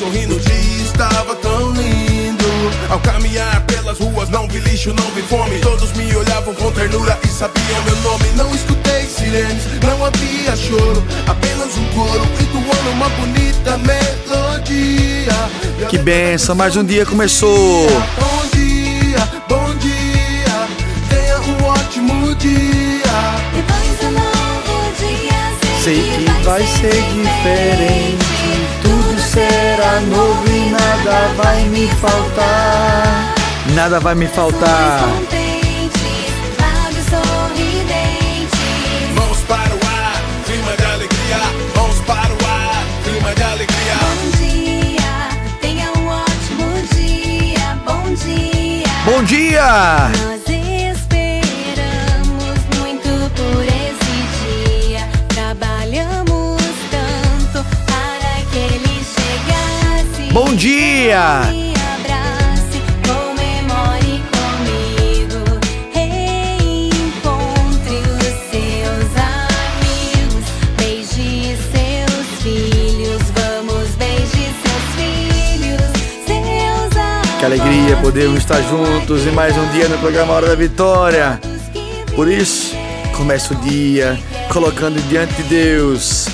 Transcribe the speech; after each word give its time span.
sorrindo. 0.00 0.34
O 0.34 0.40
dia 0.40 0.82
estava 0.82 1.36
tão 1.36 1.72
lindo. 1.72 2.44
Ao 2.88 2.98
caminhar 3.00 3.60
pelas 3.66 3.98
ruas, 3.98 4.30
não 4.30 4.48
vi 4.48 4.58
lixo, 4.60 4.94
não 4.94 5.10
vi 5.10 5.22
fome. 5.22 5.60
Todos 5.60 5.92
me 5.92 6.16
olhavam 6.16 6.54
com 6.54 6.72
ternura 6.72 7.18
e 7.22 7.28
sabiam 7.28 7.84
meu 7.84 7.96
nome. 7.96 8.24
Não 8.34 8.52
escutei 8.54 9.04
sirenes, 9.04 9.62
não 9.84 10.04
havia 10.04 10.56
choro. 10.56 11.04
Apenas 11.26 11.76
um 11.76 11.84
coro 11.94 12.26
entoando 12.40 12.90
uma 12.92 13.08
bonita 13.10 13.76
melodia. 13.78 15.30
Que 15.88 15.98
benção, 15.98 16.54
mais 16.54 16.76
um 16.76 16.84
dia 16.84 17.04
começou. 17.04 17.86
Bom 18.18 18.42
dia, 18.54 19.28
bom 19.48 19.74
dia. 19.76 20.68
Tenha 21.10 21.38
um 21.40 21.64
ótimo 21.64 22.34
dia. 22.36 23.00
Depois 23.54 23.98
do 24.00 24.10
novo 24.12 24.92
dia, 24.98 25.82
Sei 25.82 26.00
que 26.02 26.44
vai 26.44 26.66
ser 26.66 27.02
diferente. 27.12 28.39
Será 29.32 30.00
novo 30.00 30.44
e 30.50 30.70
nada 30.70 31.32
vai 31.36 31.62
me 31.68 31.86
faltar. 31.86 33.32
Nada 33.76 34.00
vai 34.00 34.16
me 34.16 34.26
faltar. 34.26 35.06
Mãos 39.14 39.38
para 39.46 39.72
o 39.72 39.78
ar, 39.86 40.20
clima 40.44 40.76
de 40.76 40.84
alegria. 40.84 41.38
Mãos 41.76 42.00
para 42.00 42.32
o 42.32 42.38
ar, 42.44 42.84
clima 43.04 43.32
de 43.32 43.42
alegria. 43.44 43.94
Bom 44.02 44.30
dia, 44.36 45.28
tenha 45.60 45.92
um 45.96 46.08
ótimo 46.08 46.66
dia. 46.92 47.78
Bom 47.86 48.12
dia. 48.12 48.88
Bom 49.04 49.22
dia! 49.22 50.29
Seus 68.50 68.96
amigos. 75.42 77.38
Que 77.38 77.44
alegria 77.44 77.96
podermos 77.98 78.38
estar 78.38 78.62
juntos 78.62 79.26
em 79.26 79.32
mais 79.32 79.54
um 79.58 79.68
dia 79.72 79.88
no 79.88 79.98
programa 79.98 80.32
Hora 80.32 80.46
da 80.48 80.54
Vitória. 80.54 81.38
Por 82.16 82.28
isso, 82.28 82.74
começa 83.14 83.52
o 83.52 83.56
dia 83.58 84.18
colocando 84.50 84.98
diante 85.08 85.34
de 85.34 85.42
Deus. 85.42 86.28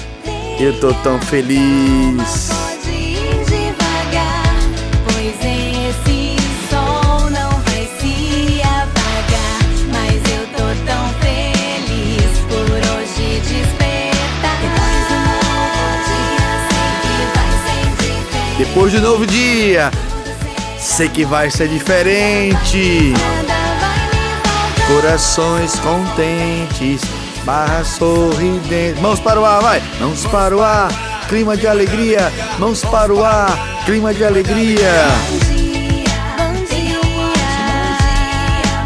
Eu 0.61 0.78
tô 0.78 0.94
tão 0.94 1.21
feliz. 1.21 2.56
Depois 18.76 18.92
do 18.92 19.00
novo 19.00 19.25
dia, 19.26 19.91
sei 20.78 21.09
que 21.09 21.25
vai 21.25 21.50
ser 21.50 21.66
diferente. 21.66 23.14
Corações 24.87 25.76
contentes, 25.76 27.00
barra 27.42 27.82
sorridente. 27.84 29.00
Mãos 29.00 29.19
para 29.19 29.41
o 29.41 29.47
ar, 29.47 29.62
vai! 29.62 29.82
Mãos 29.98 30.26
para 30.26 30.54
o 30.54 30.62
ar, 30.62 30.91
clima 31.26 31.56
de 31.56 31.66
alegria. 31.66 32.31
Mãos 32.59 32.84
para 32.84 33.14
o 33.14 33.25
ar, 33.25 33.48
clima 33.87 34.12
de 34.12 34.22
alegria. 34.22 34.93
Bom 35.31 35.38
dia, 35.54 36.04
bom 36.37 36.53
dia, 36.69 37.00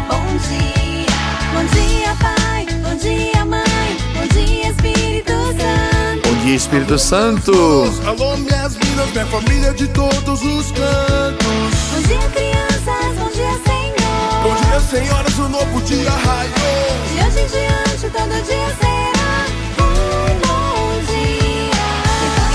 bom 0.07 0.37
dia, 0.47 1.05
bom 1.53 1.65
dia, 1.75 2.15
Pai, 2.21 2.65
bom 2.81 2.95
dia, 2.95 3.43
Mãe, 3.43 3.97
bom 4.15 4.25
dia, 4.33 4.69
Espírito 4.69 5.33
Santo. 5.33 6.29
Bom 6.29 6.45
dia, 6.45 6.55
Espírito 6.55 6.97
Santo. 6.97 7.93
Alô, 8.07 8.37
minhas 8.91 9.11
minas, 9.11 9.11
minha 9.11 9.25
família 9.25 9.73
de 9.73 9.87
todos 9.87 10.43
os 10.43 10.71
cantos. 10.71 11.75
Bom 11.91 12.01
dia, 12.07 12.29
crianças, 12.29 13.15
bom 13.17 13.29
dia, 13.29 13.51
Senhor. 13.65 14.43
Bom 14.43 14.55
dia, 14.55 14.79
senhoras, 14.79 15.37
o 15.37 15.49
novo 15.49 15.81
dia 15.81 16.09
raiou. 16.09 16.51
De 17.07 17.19
hoje 17.25 17.39
em 17.39 17.47
diante, 17.47 18.09
todo 18.11 18.33
dia 18.45 18.67
será 18.79 19.45
um 19.79 20.39
bom 20.47 20.89
dia. 22.27 22.51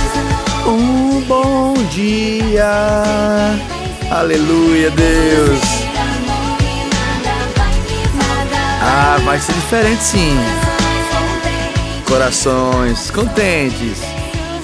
Um 0.66 1.20
bom 1.22 1.74
dia. 1.90 2.70
Aleluia, 4.10 4.90
Deus. 4.90 5.60
Ah, 8.82 9.18
vai 9.24 9.38
ser 9.38 9.52
diferente 9.52 10.02
sim. 10.02 10.36
Corações 12.06 13.10
contentes. 13.10 14.05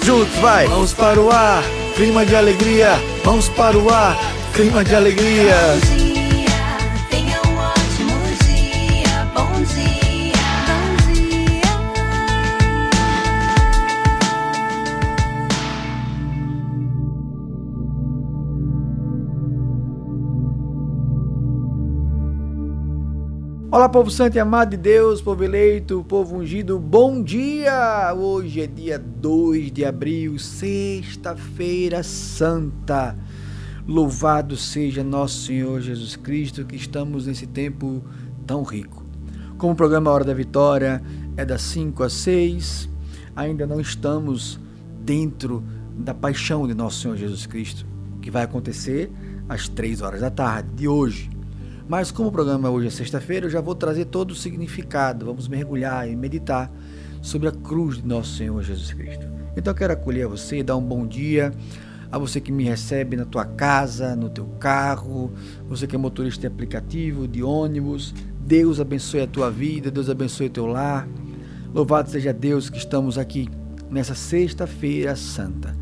Juntos, 0.05 0.35
vai. 0.41 0.67
Mãos 0.69 0.93
para 0.93 1.21
o 1.21 1.31
ar, 1.31 1.63
clima 1.95 2.27
de 2.27 2.35
alegria. 2.35 2.91
Mãos 3.25 3.49
para 3.51 3.79
o 3.79 3.89
ar, 3.89 4.17
clima 4.55 4.83
de 4.83 4.95
alegria. 4.95 5.55
Olá, 23.73 23.89
povo 23.89 24.11
santo 24.11 24.37
e 24.37 24.39
amado 24.39 24.73
de 24.73 24.77
Deus, 24.77 25.23
povo 25.23 25.43
eleito, 25.43 26.05
povo 26.07 26.37
ungido, 26.37 26.79
bom 26.79 27.23
dia! 27.23 28.13
Hoje 28.15 28.61
é 28.61 28.67
dia 28.67 28.99
2 28.99 29.73
de 29.73 29.83
abril, 29.83 30.39
sexta-feira 30.39 32.03
santa. 32.03 33.17
Louvado 33.89 34.59
seja 34.59 35.03
nosso 35.03 35.47
Senhor 35.47 35.81
Jesus 35.81 36.17
Cristo, 36.17 36.67
que 36.67 36.77
estamos 36.77 37.27
nesse 37.27 37.47
tempo 37.47 38.05
tão 38.47 38.63
rico. 38.63 39.07
Como 39.57 39.73
o 39.73 39.77
programa 39.77 40.11
Hora 40.11 40.25
da 40.25 40.35
Vitória 40.35 41.03
é 41.35 41.43
das 41.43 41.63
5 41.63 42.03
às 42.03 42.13
6, 42.13 42.91
ainda 43.35 43.67
não 43.67 43.81
estamos 43.81 44.61
dentro 45.03 45.65
da 45.97 46.13
paixão 46.13 46.67
de 46.67 46.75
nosso 46.75 47.01
Senhor 47.01 47.17
Jesus 47.17 47.47
Cristo, 47.47 47.87
que 48.21 48.31
vai 48.31 48.43
acontecer 48.43 49.11
às 49.49 49.67
3 49.67 50.03
horas 50.03 50.21
da 50.21 50.31
tarde 50.31 50.69
de 50.75 50.87
hoje. 50.87 51.31
Mas 51.89 52.11
como 52.11 52.29
o 52.29 52.33
programa 52.33 52.71
hoje 52.71 52.87
é 52.87 52.91
sexta-feira, 52.91 53.47
eu 53.47 53.51
já 53.51 53.61
vou 53.61 53.75
trazer 53.75 54.07
todo 54.07 54.31
o 54.31 54.35
significado. 54.35 55.27
Vamos 55.27 55.49
mergulhar 55.49 56.09
e 56.09 56.17
meditar 56.17 56.71
sobre 57.21 57.49
a 57.49 57.53
cruz 57.53 57.97
de 57.97 58.07
nosso 58.07 58.37
Senhor 58.37 58.63
Jesus 58.63 58.93
Cristo. 58.93 59.27
Então 59.57 59.73
eu 59.73 59.77
quero 59.77 59.93
acolher 59.93 60.27
você 60.27 60.63
dar 60.63 60.77
um 60.77 60.83
bom 60.83 61.07
dia 61.07 61.53
a 62.11 62.19
você 62.19 62.41
que 62.41 62.53
me 62.53 62.65
recebe 62.65 63.17
na 63.17 63.25
tua 63.25 63.45
casa, 63.45 64.15
no 64.15 64.29
teu 64.29 64.45
carro, 64.61 65.33
você 65.69 65.87
que 65.87 65.97
é 65.97 65.99
motorista 65.99 66.43
de 66.43 66.47
aplicativo, 66.47 67.27
de 67.27 67.43
ônibus. 67.43 68.15
Deus 68.41 68.81
abençoe 68.81 69.23
a 69.23 69.27
tua 69.27 69.51
vida, 69.51 69.91
Deus 69.91 70.11
abençoe 70.11 70.47
o 70.47 70.51
teu 70.51 70.67
lar. 70.67 71.09
Louvado 71.73 72.11
seja 72.11 72.33
Deus 72.33 72.69
que 72.69 72.77
estamos 72.77 73.17
aqui 73.17 73.49
nessa 73.91 74.15
sexta-feira 74.15 75.17
santa. 75.17 75.75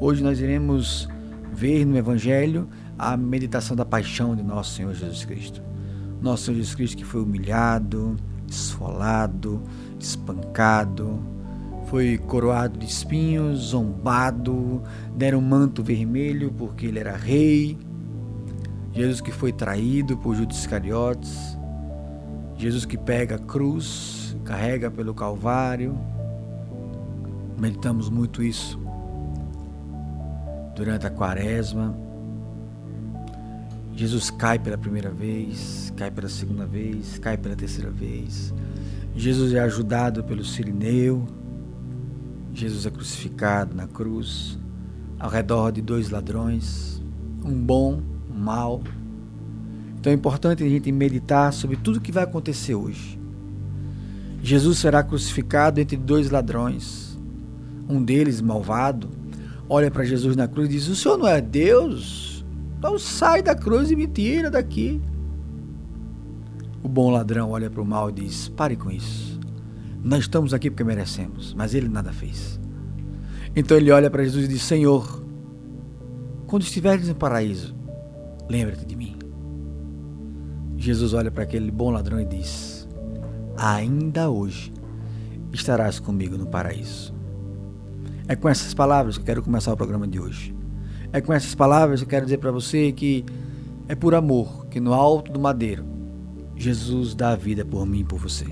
Hoje 0.00 0.22
nós 0.22 0.40
iremos 0.40 1.08
ver 1.52 1.84
no 1.84 1.96
Evangelho 1.96 2.68
a 2.98 3.16
meditação 3.16 3.76
da 3.76 3.84
paixão 3.84 4.34
de 4.34 4.42
nosso 4.42 4.74
Senhor 4.74 4.94
Jesus 4.94 5.24
Cristo. 5.24 5.62
Nosso 6.20 6.44
Senhor 6.44 6.56
Jesus 6.56 6.74
Cristo 6.74 6.96
que 6.96 7.04
foi 7.04 7.22
humilhado, 7.22 8.16
esfolado, 8.48 9.62
espancado, 9.98 11.20
foi 11.86 12.18
coroado 12.18 12.78
de 12.78 12.86
espinhos, 12.86 13.70
zombado, 13.70 14.82
deram 15.16 15.38
um 15.38 15.42
manto 15.42 15.82
vermelho 15.82 16.52
porque 16.56 16.86
ele 16.86 16.98
era 16.98 17.16
rei. 17.16 17.78
Jesus 18.92 19.20
que 19.20 19.32
foi 19.32 19.52
traído 19.52 20.16
por 20.16 20.34
Judas 20.34 20.58
Iscariotes. 20.58 21.58
Jesus 22.56 22.84
que 22.84 22.96
pega 22.96 23.36
a 23.36 23.38
cruz, 23.38 24.36
carrega 24.44 24.90
pelo 24.90 25.12
Calvário. 25.14 25.98
Meditamos 27.58 28.08
muito 28.08 28.42
isso 28.42 28.78
durante 30.74 31.06
a 31.06 31.10
quaresma. 31.10 32.03
Jesus 33.96 34.28
cai 34.28 34.58
pela 34.58 34.76
primeira 34.76 35.10
vez, 35.10 35.92
cai 35.96 36.10
pela 36.10 36.28
segunda 36.28 36.66
vez, 36.66 37.16
cai 37.18 37.36
pela 37.36 37.54
terceira 37.54 37.90
vez. 37.90 38.52
Jesus 39.14 39.52
é 39.52 39.60
ajudado 39.60 40.24
pelo 40.24 40.44
Sirineu. 40.44 41.24
Jesus 42.52 42.86
é 42.86 42.90
crucificado 42.90 43.74
na 43.74 43.86
cruz, 43.86 44.58
ao 45.18 45.30
redor 45.30 45.72
de 45.72 45.82
dois 45.82 46.10
ladrões, 46.10 47.02
um 47.44 47.52
bom, 47.52 48.00
um 48.30 48.38
mau. 48.38 48.82
Então 49.98 50.12
é 50.12 50.14
importante 50.14 50.62
a 50.62 50.68
gente 50.68 50.90
meditar 50.92 51.52
sobre 51.52 51.76
tudo 51.76 51.96
o 51.96 52.00
que 52.00 52.12
vai 52.12 52.24
acontecer 52.24 52.74
hoje. 52.74 53.18
Jesus 54.42 54.78
será 54.78 55.02
crucificado 55.02 55.80
entre 55.80 55.96
dois 55.96 56.30
ladrões. 56.30 57.18
Um 57.88 58.02
deles, 58.02 58.40
malvado, 58.40 59.08
olha 59.68 59.90
para 59.90 60.04
Jesus 60.04 60.36
na 60.36 60.46
cruz 60.46 60.68
e 60.68 60.72
diz: 60.72 60.88
O 60.88 60.94
Senhor 60.94 61.16
não 61.16 61.26
é 61.26 61.40
Deus? 61.40 62.23
Então 62.84 62.98
sai 62.98 63.42
da 63.42 63.54
cruz 63.54 63.90
e 63.90 63.96
me 63.96 64.06
tira 64.06 64.50
daqui. 64.50 65.00
O 66.82 66.86
bom 66.86 67.08
ladrão 67.08 67.48
olha 67.48 67.70
para 67.70 67.80
o 67.80 67.84
mal 67.84 68.10
e 68.10 68.12
diz: 68.12 68.50
Pare 68.50 68.76
com 68.76 68.90
isso. 68.90 69.40
Nós 70.02 70.24
estamos 70.24 70.52
aqui 70.52 70.70
porque 70.70 70.84
merecemos, 70.84 71.54
mas 71.54 71.72
ele 71.72 71.88
nada 71.88 72.12
fez. 72.12 72.60
Então 73.56 73.74
ele 73.74 73.90
olha 73.90 74.10
para 74.10 74.22
Jesus 74.22 74.44
e 74.44 74.48
diz: 74.48 74.60
Senhor, 74.60 75.24
quando 76.46 76.60
estiveres 76.60 77.08
no 77.08 77.14
paraíso, 77.14 77.74
lembra-te 78.50 78.84
de 78.84 78.94
mim. 78.94 79.16
Jesus 80.76 81.14
olha 81.14 81.30
para 81.30 81.44
aquele 81.44 81.70
bom 81.70 81.88
ladrão 81.88 82.20
e 82.20 82.26
diz: 82.26 82.86
Ainda 83.56 84.28
hoje 84.28 84.74
estarás 85.54 85.98
comigo 85.98 86.36
no 86.36 86.48
paraíso. 86.48 87.14
É 88.28 88.36
com 88.36 88.46
essas 88.46 88.74
palavras 88.74 89.16
que 89.16 89.22
eu 89.22 89.26
quero 89.26 89.42
começar 89.42 89.72
o 89.72 89.76
programa 89.76 90.06
de 90.06 90.20
hoje. 90.20 90.53
É 91.14 91.20
com 91.20 91.32
essas 91.32 91.54
palavras 91.54 92.00
que 92.00 92.06
eu 92.06 92.10
quero 92.10 92.26
dizer 92.26 92.38
para 92.38 92.50
você 92.50 92.90
que 92.90 93.24
é 93.86 93.94
por 93.94 94.16
amor 94.16 94.66
que 94.66 94.80
no 94.80 94.92
alto 94.92 95.30
do 95.30 95.38
madeiro 95.38 95.84
Jesus 96.56 97.14
dá 97.14 97.30
a 97.30 97.36
vida 97.36 97.64
por 97.64 97.86
mim 97.86 98.00
e 98.00 98.04
por 98.04 98.18
você. 98.18 98.46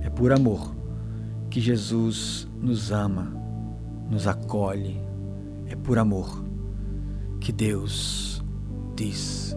É 0.00 0.10
por 0.10 0.32
amor 0.32 0.74
que 1.48 1.60
Jesus 1.60 2.48
nos 2.60 2.90
ama, 2.90 3.32
nos 4.10 4.26
acolhe. 4.26 5.00
É 5.68 5.76
por 5.76 5.96
amor 5.96 6.44
que 7.38 7.52
Deus 7.52 8.42
diz: 8.96 9.56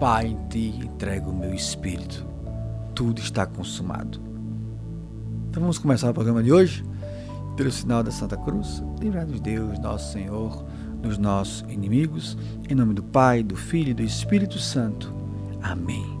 Pai, 0.00 0.28
em 0.28 0.48
ti 0.48 0.80
entrego 0.82 1.30
o 1.30 1.38
meu 1.38 1.52
espírito. 1.52 2.26
Tudo 2.94 3.20
está 3.20 3.44
consumado. 3.44 4.18
Então 5.50 5.60
vamos 5.60 5.76
começar 5.76 6.08
o 6.08 6.14
programa 6.14 6.42
de 6.42 6.50
hoje 6.50 6.82
pelo 7.56 7.70
sinal 7.70 8.02
da 8.02 8.10
Santa 8.10 8.36
Cruz. 8.36 8.82
Livrai-nos 9.00 9.40
Deus, 9.40 9.78
nosso 9.78 10.12
Senhor, 10.12 10.64
dos 11.00 11.18
nossos 11.18 11.64
inimigos. 11.68 12.36
Em 12.68 12.74
nome 12.74 12.94
do 12.94 13.02
Pai, 13.02 13.42
do 13.42 13.56
Filho 13.56 13.90
e 13.90 13.94
do 13.94 14.02
Espírito 14.02 14.58
Santo. 14.58 15.12
Amém. 15.62 16.18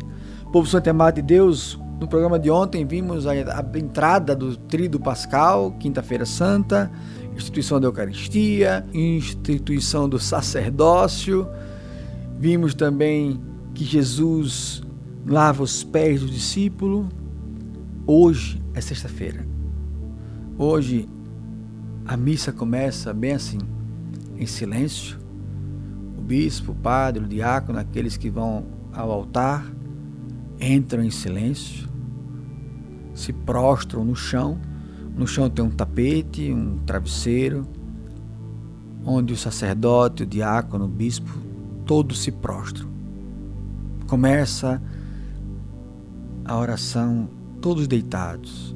Povo 0.52 0.68
Santo 0.68 0.88
amado 0.88 1.16
de 1.16 1.22
Deus, 1.22 1.78
no 2.00 2.08
programa 2.08 2.38
de 2.38 2.50
ontem 2.50 2.86
vimos 2.86 3.26
a, 3.26 3.32
a 3.32 3.78
entrada 3.78 4.34
do 4.34 4.56
Tríduo 4.56 5.00
Pascal, 5.00 5.72
Quinta-feira 5.78 6.26
Santa, 6.26 6.90
instituição 7.34 7.80
da 7.80 7.86
Eucaristia, 7.86 8.86
instituição 8.92 10.08
do 10.08 10.18
sacerdócio. 10.18 11.48
Vimos 12.38 12.74
também 12.74 13.40
que 13.74 13.84
Jesus 13.84 14.82
lava 15.26 15.62
os 15.62 15.82
pés 15.82 16.20
do 16.20 16.28
discípulo. 16.28 17.08
Hoje 18.06 18.60
é 18.74 18.80
sexta-feira. 18.80 19.46
Hoje 20.58 21.08
a 22.06 22.16
missa 22.16 22.52
começa 22.52 23.14
bem 23.14 23.32
assim, 23.32 23.58
em 24.36 24.46
silêncio. 24.46 25.18
O 26.18 26.20
bispo, 26.20 26.72
o 26.72 26.74
padre, 26.74 27.24
o 27.24 27.28
diácono, 27.28 27.78
aqueles 27.78 28.16
que 28.16 28.28
vão 28.28 28.66
ao 28.92 29.10
altar, 29.10 29.64
entram 30.60 31.02
em 31.02 31.10
silêncio, 31.10 31.88
se 33.14 33.32
prostram 33.32 34.04
no 34.04 34.14
chão. 34.14 34.58
No 35.16 35.26
chão 35.26 35.48
tem 35.48 35.64
um 35.64 35.70
tapete, 35.70 36.52
um 36.52 36.78
travesseiro, 36.78 37.66
onde 39.04 39.32
o 39.32 39.36
sacerdote, 39.36 40.24
o 40.24 40.26
diácono, 40.26 40.84
o 40.84 40.88
bispo, 40.88 41.30
todos 41.86 42.22
se 42.22 42.32
prostram. 42.32 42.88
Começa 44.06 44.82
a 46.44 46.58
oração, 46.58 47.30
todos 47.60 47.86
deitados, 47.86 48.74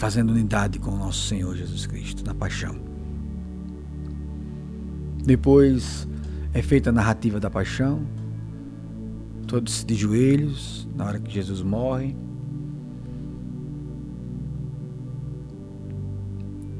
fazendo 0.00 0.30
unidade 0.30 0.78
com 0.78 0.92
o 0.92 0.96
nosso 0.96 1.28
Senhor 1.28 1.54
Jesus 1.54 1.86
Cristo 1.86 2.24
na 2.24 2.34
paixão. 2.34 2.74
Depois 5.22 6.08
é 6.54 6.62
feita 6.62 6.88
a 6.88 6.92
narrativa 6.92 7.38
da 7.38 7.50
paixão, 7.50 8.00
todos 9.46 9.84
de 9.84 9.94
joelhos, 9.94 10.88
na 10.96 11.04
hora 11.04 11.20
que 11.20 11.30
Jesus 11.30 11.60
morre. 11.60 12.16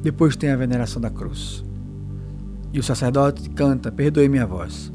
Depois 0.02 0.34
tem 0.34 0.48
a 0.48 0.56
veneração 0.56 1.02
da 1.02 1.10
cruz. 1.10 1.62
E 2.72 2.80
o 2.80 2.82
sacerdote 2.82 3.50
canta: 3.50 3.92
Perdoe 3.92 4.30
minha 4.30 4.46
voz. 4.46 4.90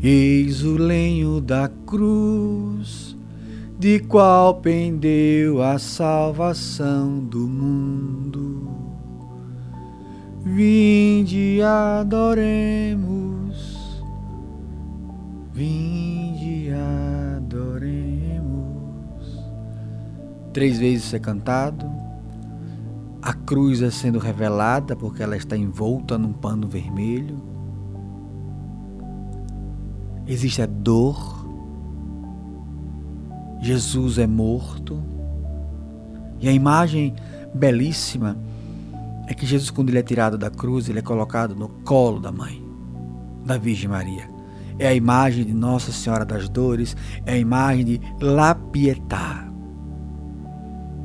Eis 0.00 0.62
o 0.62 0.76
lenho 0.76 1.40
da 1.40 1.68
cruz, 1.84 3.13
de 3.84 4.00
qual 4.00 4.62
pendeu 4.62 5.62
a 5.62 5.78
salvação 5.78 7.22
do 7.22 7.40
mundo. 7.40 8.72
Vinde 10.42 11.60
adoremos, 11.60 12.72
vinde 15.52 16.70
adoremos. 17.36 18.64
Três 20.54 20.78
vezes 20.78 21.12
é 21.12 21.18
cantado, 21.18 21.84
a 23.20 23.34
cruz 23.34 23.82
é 23.82 23.90
sendo 23.90 24.18
revelada 24.18 24.96
porque 24.96 25.22
ela 25.22 25.36
está 25.36 25.58
envolta 25.58 26.16
num 26.16 26.32
pano 26.32 26.66
vermelho. 26.66 27.38
Existe 30.26 30.62
a 30.62 30.66
dor, 30.66 31.33
Jesus 33.64 34.18
é 34.18 34.26
morto, 34.26 35.02
e 36.38 36.46
a 36.46 36.52
imagem 36.52 37.14
belíssima 37.54 38.36
é 39.26 39.32
que 39.32 39.46
Jesus, 39.46 39.70
quando 39.70 39.88
ele 39.88 39.98
é 39.98 40.02
tirado 40.02 40.36
da 40.36 40.50
cruz, 40.50 40.86
ele 40.86 40.98
é 40.98 41.02
colocado 41.02 41.56
no 41.56 41.70
colo 41.82 42.20
da 42.20 42.30
mãe, 42.30 42.62
da 43.42 43.56
Virgem 43.56 43.88
Maria. 43.88 44.28
É 44.78 44.88
a 44.88 44.94
imagem 44.94 45.46
de 45.46 45.54
Nossa 45.54 45.92
Senhora 45.92 46.26
das 46.26 46.46
Dores, 46.46 46.94
é 47.24 47.32
a 47.32 47.38
imagem 47.38 47.86
de 47.86 48.00
La 48.20 48.54
Pietà. 48.54 49.50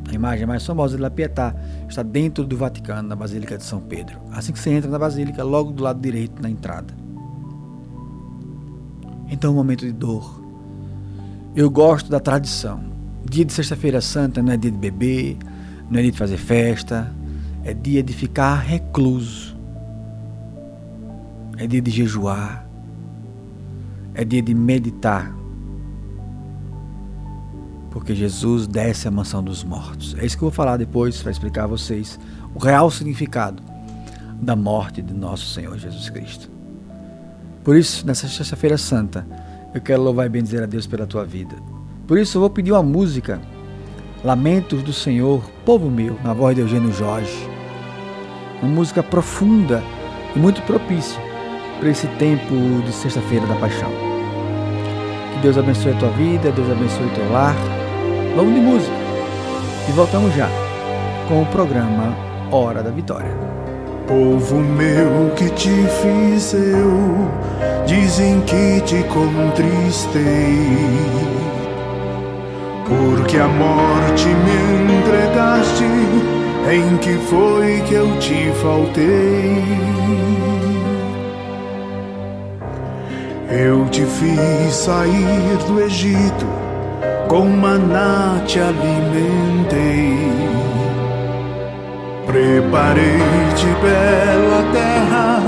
A 0.10 0.14
imagem 0.14 0.46
mais 0.46 0.66
famosa 0.66 0.98
de 0.98 1.02
La 1.02 1.10
Pietà 1.10 1.56
está 1.88 2.04
dentro 2.04 2.46
do 2.46 2.58
Vaticano, 2.58 3.08
na 3.08 3.16
Basílica 3.16 3.58
de 3.58 3.64
São 3.64 3.80
Pedro. 3.80 4.20
Assim 4.34 4.52
que 4.52 4.60
você 4.60 4.72
entra 4.72 4.92
na 4.92 5.00
Basílica, 5.00 5.46
logo 5.46 5.72
do 5.72 5.82
lado 5.82 6.02
direito, 6.02 6.42
na 6.42 6.50
entrada. 6.50 6.94
Então, 9.30 9.54
um 9.54 9.56
momento 9.56 9.86
de 9.86 9.94
dor. 9.94 10.39
Eu 11.56 11.70
gosto 11.70 12.10
da 12.10 12.20
tradição. 12.20 12.84
Dia 13.30 13.44
de 13.44 13.54
Sexta-feira 13.54 14.02
Santa 14.02 14.42
não 14.42 14.54
é 14.54 14.58
dia 14.58 14.72
de 14.72 14.78
beber, 14.78 15.38
não 15.90 16.00
é 16.00 16.04
dia 16.04 16.12
de 16.12 16.18
fazer 16.18 16.38
festa, 16.38 17.12
é 17.64 17.74
dia 17.74 18.04
de 18.04 18.14
ficar 18.14 18.56
recluso. 18.56 19.58
É 21.58 21.68
dia 21.68 21.82
de 21.82 21.92
jejuar. 21.92 22.66
É 24.14 24.24
dia 24.24 24.42
de 24.42 24.54
meditar. 24.54 25.34
Porque 27.92 28.14
Jesus 28.14 28.68
desce 28.68 29.08
à 29.08 29.12
mansão 29.12 29.44
dos 29.44 29.64
mortos. 29.64 30.16
É 30.20 30.26
isso 30.26 30.38
que 30.38 30.44
eu 30.44 30.50
vou 30.50 30.56
falar 30.56 30.78
depois 30.78 31.22
para 31.22 31.32
explicar 31.32 31.64
a 31.64 31.68
vocês 31.68 32.20
o 32.54 32.60
real 32.60 32.90
significado 32.92 33.62
da 34.42 34.56
morte 34.56 35.02
de 35.02 35.14
nosso 35.14 35.48
Senhor 35.48 35.78
Jesus 35.78 36.10
Cristo. 36.10 36.50
Por 37.64 37.76
isso, 37.76 38.06
nessa 38.06 38.28
Sexta-feira 38.28 38.78
Santa, 38.78 39.26
eu 39.74 39.82
quero 39.82 40.02
louvar 40.02 40.26
e 40.26 40.30
bendizer 40.30 40.64
a 40.64 40.66
Deus 40.66 40.88
pela 40.88 41.06
tua 41.06 41.24
vida. 41.24 41.56
Por 42.08 42.18
isso, 42.18 42.38
eu 42.38 42.42
vou 42.42 42.50
pedir 42.50 42.72
uma 42.72 42.84
música, 42.84 43.40
Lamentos 44.24 44.84
do 44.84 44.92
Senhor, 44.92 45.44
Povo 45.64 45.90
Meu, 45.90 46.18
na 46.24 46.34
voz 46.34 46.56
de 46.56 46.62
Eugênio 46.62 46.92
Jorge. 46.92 47.48
Uma 48.62 48.72
música 48.72 49.02
profunda 49.02 49.84
e 50.36 50.40
muito 50.40 50.62
propícia 50.64 51.22
para 51.80 51.90
esse 51.90 52.08
tempo 52.18 52.56
de 52.86 52.92
Sexta-feira 52.92 53.46
da 53.46 53.56
Paixão. 53.56 53.92
Que 55.34 55.40
Deus 55.42 55.58
abençoe 55.58 55.94
a 55.94 56.00
tua 56.00 56.10
vida, 56.10 56.52
Deus 56.52 56.70
abençoe 56.70 57.06
o 57.06 57.16
teu 57.16 57.32
lar. 57.32 57.56
Vamos 58.36 58.54
de 58.54 58.60
música. 58.60 58.94
E 59.88 59.92
voltamos 59.92 60.36
já 60.36 60.50
com 61.28 61.42
o 61.42 61.46
programa 61.46 62.16
Hora 62.52 62.84
da 62.84 62.90
Vitória. 62.90 63.32
Povo 64.10 64.56
meu 64.56 65.30
que 65.36 65.48
te 65.52 65.70
fiz 65.70 66.56
eu, 66.56 67.30
dizem 67.86 68.42
que 68.42 68.82
te 68.82 69.04
contristei, 69.04 70.24
porque 72.88 73.38
a 73.38 73.48
morte 73.48 74.26
me 74.26 74.96
entregaste, 74.98 75.84
em 76.72 76.98
que 76.98 77.20
foi 77.28 77.84
que 77.88 77.94
eu 77.94 78.18
te 78.18 78.52
faltei? 78.64 79.64
Eu 83.48 83.86
te 83.90 84.04
fiz 84.06 84.74
sair 84.74 85.58
do 85.68 85.82
Egito, 85.82 86.48
com 87.28 87.46
maná 87.46 88.42
te 88.48 88.60
alimentei. 88.60 90.49
Preparei-te 92.30 93.66
bela 93.82 94.64
terra, 94.72 95.42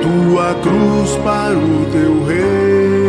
tua 0.00 0.54
cruz 0.62 1.16
para 1.16 1.58
o 1.58 1.84
teu 1.90 2.24
rei. 2.24 3.01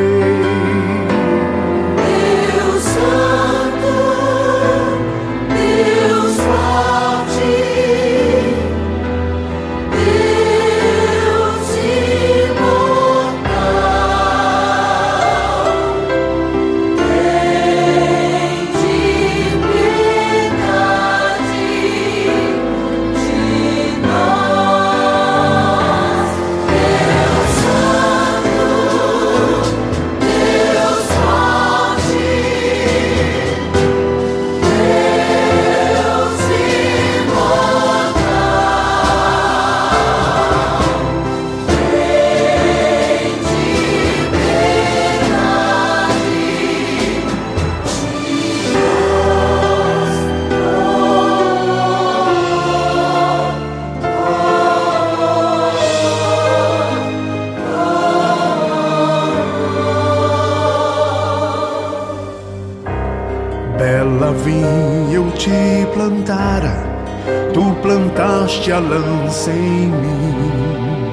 Lança 69.44 69.52
em 69.52 69.88
mim. 69.88 71.12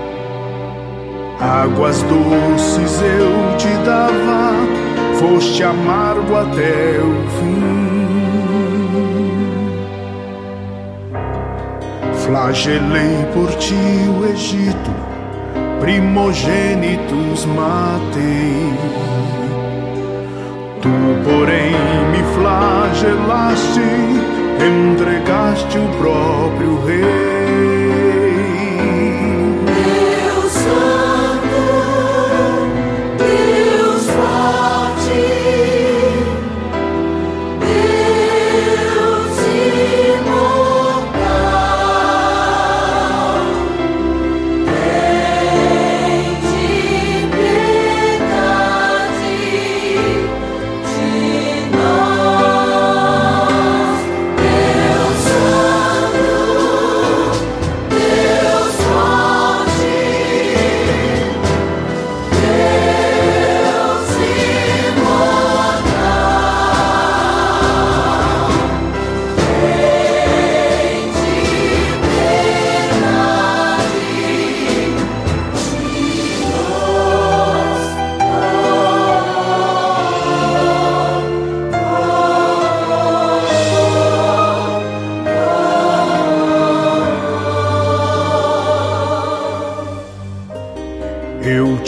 Águas 1.40 2.02
doces 2.02 3.02
eu 3.02 3.56
te 3.56 3.68
dava, 3.84 4.54
foste 5.18 5.62
amargo 5.64 6.36
até 6.36 7.00
o 7.00 7.30
fim. 7.38 7.80
Flagelei 12.14 13.26
por 13.34 13.50
ti 13.56 13.74
o 13.74 14.26
Egito, 14.26 14.90
primogênitos 15.80 17.46
matei. 17.46 18.72
Tu, 20.82 20.88
porém, 21.24 21.74
me 22.12 22.22
flagelaste, 22.34 23.80
entregaste 24.60 25.78
o 25.78 25.88
próprio 25.98 26.86
Rei. 26.86 27.89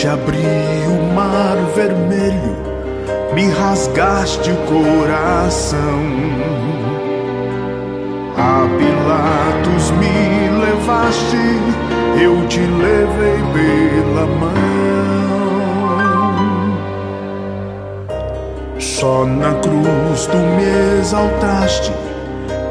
Te 0.02 0.08
abri 0.08 0.42
o 0.88 1.14
mar 1.14 1.56
vermelho, 1.76 2.56
me 3.34 3.46
rasgaste 3.50 4.50
o 4.50 4.56
coração. 4.66 6.02
A 8.36 8.66
Pilatos 8.78 9.92
me 9.92 10.50
levaste, 10.58 11.36
eu 12.20 12.44
te 12.48 12.58
levei 12.58 13.40
pela 13.54 14.26
mão. 14.26 14.50
Só 18.80 19.24
na 19.24 19.54
cruz 19.60 20.26
tu 20.26 20.36
me 20.36 20.98
exaltaste, 20.98 21.92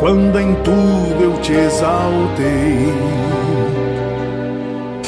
quando 0.02 0.38
em 0.38 0.54
tudo 0.56 1.24
eu 1.24 1.40
te 1.40 1.54
exaltei. 1.54 3.41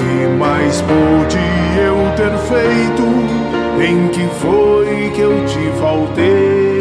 Que 0.03 0.27
mais 0.27 0.81
pude 0.81 1.37
eu 1.79 1.95
ter 2.17 2.37
feito? 2.49 3.03
Em 3.81 4.09
que 4.09 4.27
foi 4.35 5.11
que 5.15 5.21
eu 5.21 5.45
te 5.45 5.79
faltei? 5.79 6.72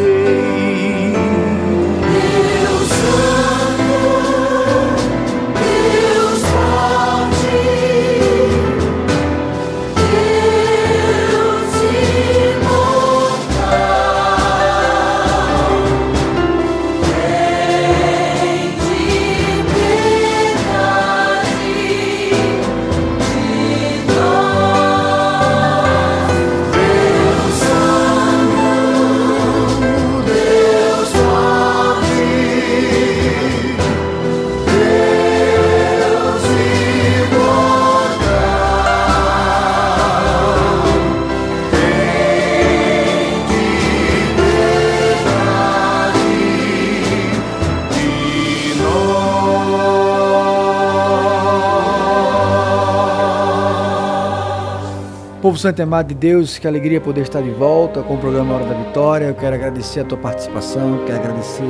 Povo 55.43 55.57
santo 55.57 55.79
e 55.79 55.81
amado 55.81 56.07
de 56.07 56.13
Deus, 56.13 56.57
que 56.57 56.65
alegria 56.65 57.01
poder 57.01 57.23
estar 57.23 57.41
de 57.41 57.49
volta 57.49 58.01
com 58.01 58.15
o 58.15 58.17
programa 58.17 58.53
Hora 58.53 58.65
da 58.65 58.75
Vitória. 58.75 59.25
Eu 59.25 59.35
quero 59.35 59.53
agradecer 59.53 59.99
a 59.99 60.05
tua 60.05 60.17
participação, 60.17 61.03
quero 61.05 61.19
agradecer 61.19 61.67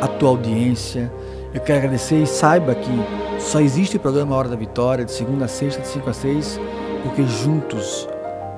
a 0.00 0.08
tua 0.08 0.30
audiência. 0.30 1.12
Eu 1.52 1.60
quero 1.60 1.80
agradecer 1.80 2.22
e 2.22 2.26
saiba 2.26 2.74
que 2.74 2.90
só 3.38 3.60
existe 3.60 3.98
o 3.98 4.00
programa 4.00 4.34
Hora 4.34 4.48
da 4.48 4.56
Vitória, 4.56 5.04
de 5.04 5.12
segunda 5.12 5.44
a 5.44 5.48
sexta, 5.48 5.82
de 5.82 5.88
5 5.88 6.08
a 6.08 6.14
6, 6.14 6.60
porque 7.02 7.22
juntos 7.24 8.08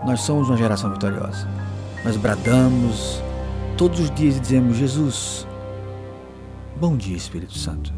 nós 0.07 0.21
somos 0.21 0.49
uma 0.49 0.57
geração 0.57 0.93
vitoriosa. 0.93 1.49
Nós 2.05 2.17
bradamos 2.17 3.21
todos 3.77 3.99
os 3.99 4.13
dias 4.13 4.37
e 4.37 4.41
dizemos: 4.41 4.77
Jesus, 4.77 5.45
bom 6.77 6.97
dia, 6.97 7.17
Espírito 7.17 7.59
Santo. 7.59 7.93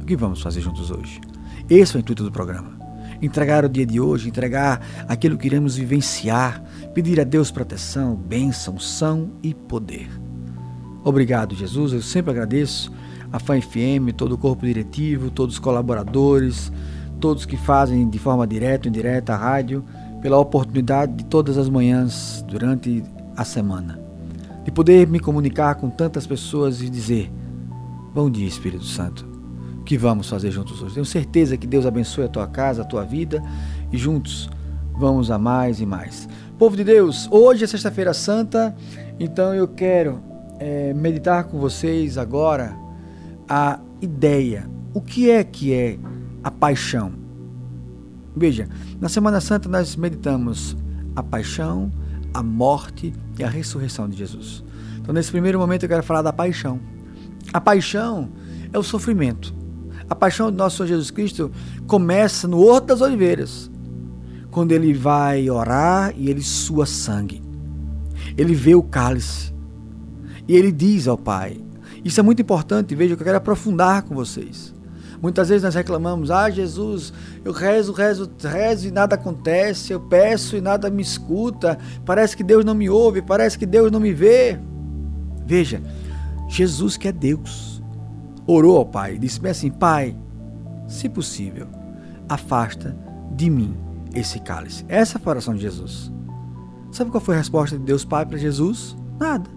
O 0.00 0.04
que 0.04 0.14
vamos 0.14 0.40
fazer 0.40 0.60
juntos 0.60 0.92
hoje? 0.92 1.20
Esse 1.68 1.96
é 1.96 1.98
o 1.98 2.00
intuito 2.00 2.22
do 2.22 2.30
programa. 2.30 2.83
Entregar 3.22 3.64
o 3.64 3.68
dia 3.68 3.86
de 3.86 4.00
hoje, 4.00 4.28
entregar 4.28 4.80
aquilo 5.08 5.36
que 5.36 5.46
iremos 5.46 5.76
vivenciar, 5.76 6.62
pedir 6.92 7.20
a 7.20 7.24
Deus 7.24 7.50
proteção, 7.50 8.14
bênção, 8.14 8.78
são 8.78 9.30
e 9.42 9.54
poder. 9.54 10.08
Obrigado, 11.04 11.54
Jesus. 11.54 11.92
Eu 11.92 12.02
sempre 12.02 12.30
agradeço 12.30 12.90
a 13.30 13.38
FAM 13.38 13.60
FM, 13.60 14.14
todo 14.16 14.32
o 14.32 14.38
corpo 14.38 14.64
diretivo, 14.64 15.30
todos 15.30 15.56
os 15.56 15.60
colaboradores, 15.60 16.72
todos 17.20 17.44
que 17.44 17.56
fazem 17.56 18.08
de 18.08 18.18
forma 18.18 18.46
direta 18.46 18.88
ou 18.88 18.90
indireta 18.90 19.34
a 19.34 19.36
rádio, 19.36 19.84
pela 20.22 20.38
oportunidade 20.38 21.12
de 21.14 21.24
todas 21.26 21.58
as 21.58 21.68
manhãs 21.68 22.44
durante 22.48 23.04
a 23.36 23.44
semana, 23.44 24.00
de 24.64 24.70
poder 24.70 25.06
me 25.06 25.20
comunicar 25.20 25.74
com 25.74 25.90
tantas 25.90 26.26
pessoas 26.26 26.80
e 26.80 26.88
dizer: 26.88 27.30
Bom 28.14 28.30
dia, 28.30 28.46
Espírito 28.46 28.84
Santo. 28.84 29.33
Que 29.84 29.98
vamos 29.98 30.28
fazer 30.28 30.50
juntos 30.50 30.80
hoje? 30.82 30.94
Tenho 30.94 31.06
certeza 31.06 31.56
que 31.56 31.66
Deus 31.66 31.84
abençoe 31.84 32.24
a 32.24 32.28
tua 32.28 32.46
casa, 32.46 32.82
a 32.82 32.84
tua 32.84 33.04
vida 33.04 33.42
e 33.92 33.98
juntos 33.98 34.48
vamos 34.96 35.30
a 35.30 35.38
mais 35.38 35.80
e 35.80 35.86
mais. 35.86 36.28
Povo 36.58 36.76
de 36.76 36.84
Deus, 36.84 37.28
hoje 37.30 37.64
é 37.64 37.66
Sexta-feira 37.66 38.14
Santa, 38.14 38.74
então 39.18 39.54
eu 39.54 39.68
quero 39.68 40.22
é, 40.58 40.94
meditar 40.94 41.44
com 41.44 41.58
vocês 41.58 42.16
agora 42.16 42.76
a 43.48 43.78
ideia. 44.00 44.68
O 44.94 45.00
que 45.00 45.30
é 45.30 45.42
que 45.42 45.74
é 45.74 45.98
a 46.42 46.50
paixão? 46.50 47.12
Veja, 48.36 48.68
na 49.00 49.08
Semana 49.08 49.40
Santa 49.40 49.68
nós 49.68 49.96
meditamos 49.96 50.76
a 51.14 51.22
paixão, 51.22 51.92
a 52.32 52.42
morte 52.42 53.12
e 53.38 53.44
a 53.44 53.48
ressurreição 53.48 54.08
de 54.08 54.16
Jesus. 54.16 54.64
Então, 55.00 55.12
nesse 55.12 55.30
primeiro 55.30 55.58
momento, 55.58 55.82
eu 55.82 55.88
quero 55.88 56.02
falar 56.02 56.22
da 56.22 56.32
paixão. 56.32 56.80
A 57.52 57.60
paixão 57.60 58.30
é 58.72 58.78
o 58.78 58.82
sofrimento. 58.82 59.54
A 60.08 60.14
paixão 60.14 60.50
do 60.50 60.56
nosso 60.56 60.76
Senhor 60.76 60.88
Jesus 60.88 61.10
Cristo 61.10 61.50
começa 61.86 62.46
no 62.46 62.60
Horto 62.60 62.88
das 62.88 63.00
Oliveiras, 63.00 63.70
quando 64.50 64.72
ele 64.72 64.92
vai 64.92 65.48
orar 65.48 66.12
e 66.16 66.30
ele 66.30 66.42
sua 66.42 66.86
sangue. 66.86 67.42
Ele 68.36 68.54
vê 68.54 68.74
o 68.74 68.82
cálice, 68.82 69.52
e 70.46 70.54
ele 70.56 70.70
diz 70.70 71.08
ao 71.08 71.16
Pai. 71.16 71.60
Isso 72.04 72.20
é 72.20 72.22
muito 72.22 72.42
importante, 72.42 72.94
veja, 72.94 73.16
que 73.16 73.22
eu 73.22 73.24
quero 73.24 73.38
aprofundar 73.38 74.02
com 74.02 74.14
vocês. 74.14 74.74
Muitas 75.24 75.48
vezes 75.48 75.62
nós 75.62 75.74
reclamamos: 75.74 76.30
Ah, 76.30 76.50
Jesus, 76.50 77.10
eu 77.42 77.50
rezo, 77.50 77.92
rezo, 77.92 78.30
rezo 78.42 78.88
e 78.88 78.90
nada 78.90 79.14
acontece, 79.14 79.90
eu 79.90 79.98
peço 79.98 80.54
e 80.54 80.60
nada 80.60 80.90
me 80.90 81.00
escuta, 81.00 81.78
parece 82.04 82.36
que 82.36 82.44
Deus 82.44 82.62
não 82.62 82.74
me 82.74 82.90
ouve, 82.90 83.22
parece 83.22 83.58
que 83.58 83.64
Deus 83.64 83.90
não 83.90 84.00
me 84.00 84.12
vê. 84.12 84.58
Veja, 85.46 85.80
Jesus, 86.46 86.98
que 86.98 87.08
é 87.08 87.12
Deus, 87.12 87.73
orou 88.46 88.78
ao 88.78 88.86
Pai, 88.86 89.18
disse 89.18 89.40
bem 89.40 89.50
assim: 89.50 89.70
Pai, 89.70 90.16
se 90.86 91.08
possível, 91.08 91.66
afasta 92.28 92.96
de 93.32 93.50
mim 93.50 93.76
esse 94.14 94.38
cálice. 94.38 94.84
Essa 94.88 95.18
foi 95.18 95.30
a 95.30 95.34
oração 95.34 95.54
de 95.54 95.62
Jesus. 95.62 96.12
Sabe 96.92 97.10
qual 97.10 97.20
foi 97.20 97.34
a 97.34 97.38
resposta 97.38 97.76
de 97.76 97.84
Deus 97.84 98.04
Pai 98.04 98.24
para 98.24 98.38
Jesus? 98.38 98.96
Nada. 99.18 99.50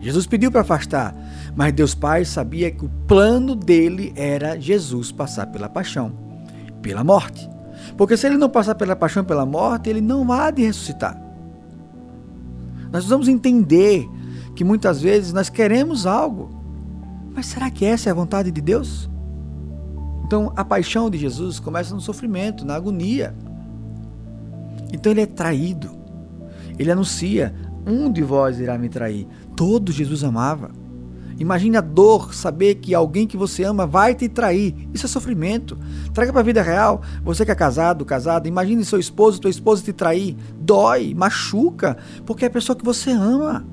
Jesus 0.00 0.26
pediu 0.26 0.50
para 0.50 0.62
afastar, 0.62 1.14
mas 1.56 1.72
Deus 1.72 1.94
Pai 1.94 2.24
sabia 2.24 2.70
que 2.70 2.84
o 2.84 2.90
plano 3.06 3.54
dele 3.54 4.12
era 4.16 4.60
Jesus 4.60 5.12
passar 5.12 5.46
pela 5.46 5.68
paixão, 5.68 6.12
pela 6.82 7.04
morte. 7.04 7.48
Porque 7.96 8.16
se 8.16 8.26
ele 8.26 8.36
não 8.36 8.50
passar 8.50 8.74
pela 8.74 8.96
paixão, 8.96 9.24
pela 9.24 9.46
morte, 9.46 9.88
ele 9.88 10.00
não 10.00 10.30
há 10.32 10.50
de 10.50 10.64
ressuscitar. 10.64 11.20
Nós 12.84 13.04
precisamos 13.04 13.28
entender 13.28 14.06
que 14.54 14.64
muitas 14.64 15.00
vezes 15.00 15.32
nós 15.32 15.48
queremos 15.48 16.04
algo, 16.04 16.61
mas 17.34 17.46
será 17.46 17.70
que 17.70 17.84
essa 17.84 18.08
é 18.08 18.12
a 18.12 18.14
vontade 18.14 18.50
de 18.50 18.60
Deus? 18.60 19.10
Então 20.24 20.52
a 20.56 20.64
paixão 20.64 21.10
de 21.10 21.18
Jesus 21.18 21.60
começa 21.60 21.94
no 21.94 22.00
sofrimento, 22.00 22.64
na 22.64 22.74
agonia. 22.74 23.34
Então 24.92 25.12
ele 25.12 25.20
é 25.20 25.26
traído. 25.26 25.90
Ele 26.78 26.90
anuncia: 26.90 27.54
um 27.86 28.10
de 28.10 28.22
vós 28.22 28.58
irá 28.58 28.78
me 28.78 28.88
trair. 28.88 29.26
Todo 29.56 29.92
Jesus 29.92 30.24
amava. 30.24 30.70
Imagine 31.38 31.76
a 31.76 31.80
dor, 31.80 32.34
saber 32.34 32.76
que 32.76 32.94
alguém 32.94 33.26
que 33.26 33.36
você 33.36 33.64
ama 33.64 33.86
vai 33.86 34.14
te 34.14 34.28
trair. 34.28 34.88
Isso 34.92 35.06
é 35.06 35.08
sofrimento. 35.08 35.76
Traga 36.12 36.30
para 36.30 36.40
a 36.40 36.44
vida 36.44 36.62
real. 36.62 37.02
Você 37.24 37.44
que 37.44 37.50
é 37.50 37.54
casado, 37.54 38.04
casada, 38.04 38.46
imagine 38.46 38.84
seu 38.84 38.98
esposo, 38.98 39.40
tua 39.40 39.50
esposa 39.50 39.82
te 39.82 39.92
trair. 39.92 40.36
Dói, 40.60 41.14
machuca, 41.14 41.96
porque 42.24 42.44
é 42.44 42.48
a 42.48 42.50
pessoa 42.50 42.76
que 42.76 42.84
você 42.84 43.10
ama. 43.10 43.66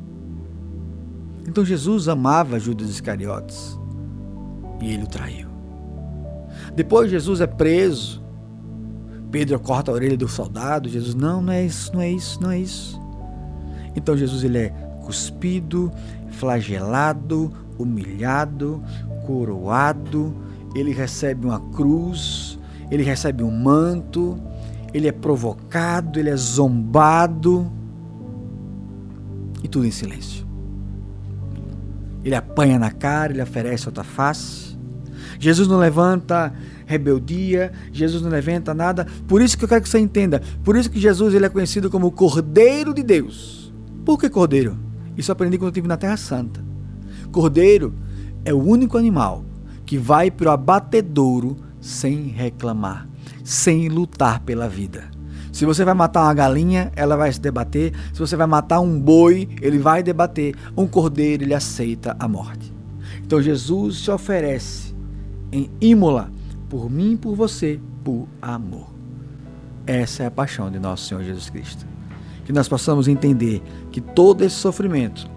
Então 1.49 1.65
Jesus 1.65 2.07
amava 2.07 2.59
Judas 2.59 2.89
Iscariotes 2.89 3.75
e 4.79 4.93
ele 4.93 5.03
o 5.03 5.07
traiu. 5.07 5.49
Depois 6.75 7.09
Jesus 7.09 7.41
é 7.41 7.47
preso. 7.47 8.23
Pedro 9.31 9.59
corta 9.59 9.89
a 9.89 9.95
orelha 9.95 10.15
do 10.15 10.27
soldado. 10.27 10.87
Jesus, 10.87 11.15
não, 11.15 11.41
não 11.41 11.51
é 11.51 11.65
isso, 11.65 11.91
não 11.91 12.01
é 12.01 12.11
isso, 12.11 12.39
não 12.39 12.51
é 12.51 12.59
isso. 12.59 13.01
Então 13.95 14.15
Jesus 14.15 14.43
ele 14.43 14.59
é 14.59 14.69
cuspido, 15.03 15.91
flagelado, 16.29 17.51
humilhado, 17.79 18.83
coroado, 19.25 20.35
ele 20.75 20.93
recebe 20.93 21.47
uma 21.47 21.59
cruz, 21.71 22.59
ele 22.91 23.01
recebe 23.01 23.41
um 23.41 23.49
manto, 23.49 24.39
ele 24.93 25.07
é 25.07 25.11
provocado, 25.11 26.19
ele 26.19 26.29
é 26.29 26.35
zombado 26.35 27.71
e 29.63 29.67
tudo 29.67 29.87
em 29.87 29.91
silêncio. 29.91 30.48
Ele 32.23 32.35
apanha 32.35 32.77
na 32.77 32.91
cara, 32.91 33.33
ele 33.33 33.41
oferece 33.41 33.87
outra 33.87 34.03
face. 34.03 34.77
Jesus 35.39 35.67
não 35.67 35.77
levanta 35.77 36.53
rebeldia, 36.89 37.71
Jesus 37.93 38.23
não 38.23 38.31
levanta 38.31 38.73
nada. 38.73 39.05
Por 39.27 39.43
isso 39.43 39.55
que 39.55 39.63
eu 39.63 39.69
quero 39.69 39.83
que 39.83 39.89
você 39.89 39.99
entenda. 39.99 40.41
Por 40.63 40.75
isso 40.75 40.89
que 40.89 40.99
Jesus 40.99 41.35
ele 41.35 41.45
é 41.45 41.49
conhecido 41.49 41.87
como 41.87 42.07
o 42.07 42.11
Cordeiro 42.11 42.95
de 42.95 43.03
Deus. 43.03 43.71
Por 44.03 44.17
que 44.17 44.27
Cordeiro? 44.27 44.75
Isso 45.15 45.29
eu 45.29 45.33
aprendi 45.33 45.57
quando 45.57 45.67
eu 45.67 45.69
estive 45.69 45.87
na 45.87 45.97
Terra 45.97 46.17
Santa. 46.17 46.65
Cordeiro 47.31 47.93
é 48.43 48.51
o 48.51 48.57
único 48.57 48.97
animal 48.97 49.45
que 49.85 49.99
vai 49.99 50.31
para 50.31 50.49
o 50.49 50.51
abatedouro 50.51 51.57
sem 51.79 52.29
reclamar, 52.29 53.07
sem 53.43 53.87
lutar 53.87 54.39
pela 54.39 54.67
vida. 54.67 55.11
Se 55.59 55.65
você 55.65 55.83
vai 55.83 55.93
matar 55.93 56.23
uma 56.23 56.33
galinha, 56.33 56.89
ela 56.95 57.17
vai 57.17 57.29
se 57.33 57.41
debater. 57.41 57.91
Se 58.13 58.19
você 58.21 58.37
vai 58.37 58.47
matar 58.47 58.79
um 58.79 58.97
boi, 58.97 59.45
ele 59.61 59.77
vai 59.77 60.01
debater. 60.01 60.55
Um 60.77 60.87
cordeiro, 60.87 61.43
ele 61.43 61.53
aceita 61.53 62.15
a 62.17 62.29
morte. 62.29 62.73
Então 63.21 63.41
Jesus 63.41 63.97
se 63.97 64.09
oferece 64.09 64.95
em 65.51 65.69
Imola 65.81 66.31
por 66.69 66.89
mim 66.89 67.11
e 67.11 67.17
por 67.17 67.35
você, 67.35 67.77
por 68.05 68.25
amor. 68.41 68.87
Essa 69.85 70.23
é 70.23 70.27
a 70.27 70.31
paixão 70.31 70.71
de 70.71 70.79
nosso 70.79 71.09
Senhor 71.09 71.25
Jesus 71.25 71.49
Cristo 71.49 71.85
que 72.45 72.53
nós 72.53 72.69
possamos 72.69 73.09
entender 73.09 73.61
que 73.91 73.99
todo 73.99 74.45
esse 74.45 74.55
sofrimento 74.55 75.29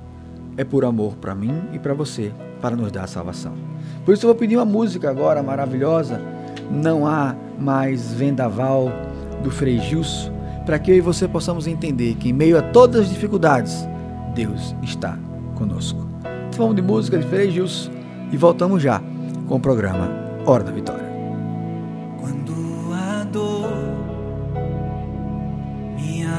é 0.56 0.62
por 0.62 0.84
amor 0.84 1.16
para 1.16 1.34
mim 1.34 1.64
e 1.72 1.80
para 1.80 1.94
você, 1.94 2.32
para 2.60 2.76
nos 2.76 2.92
dar 2.92 3.02
a 3.02 3.08
salvação. 3.08 3.54
Por 4.04 4.14
isso 4.14 4.24
eu 4.24 4.28
vou 4.28 4.36
pedir 4.36 4.56
uma 4.56 4.64
música 4.64 5.10
agora 5.10 5.42
maravilhosa, 5.42 6.20
Não 6.70 7.08
Há 7.08 7.34
Mais 7.58 8.14
Vendaval, 8.14 8.88
do 9.42 9.50
Frei 9.50 9.78
Gilson, 9.78 10.32
para 10.64 10.78
que 10.78 10.90
eu 10.90 10.96
e 10.96 11.00
você 11.00 11.26
possamos 11.26 11.66
entender 11.66 12.14
que 12.14 12.30
em 12.30 12.32
meio 12.32 12.58
a 12.58 12.62
todas 12.62 13.02
as 13.02 13.08
dificuldades, 13.10 13.86
Deus 14.34 14.74
está 14.82 15.18
conosco. 15.56 16.06
Então 16.48 16.58
vamos 16.58 16.76
de 16.76 16.82
música 16.82 17.18
de 17.18 17.26
Frei 17.26 17.50
Gilson 17.50 17.90
e 18.30 18.36
voltamos 18.36 18.82
já 18.82 19.02
com 19.48 19.56
o 19.56 19.60
programa 19.60 20.08
Hora 20.46 20.64
da 20.64 20.70
Vitória. 20.70 21.12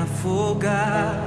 afogar. 0.04 1.23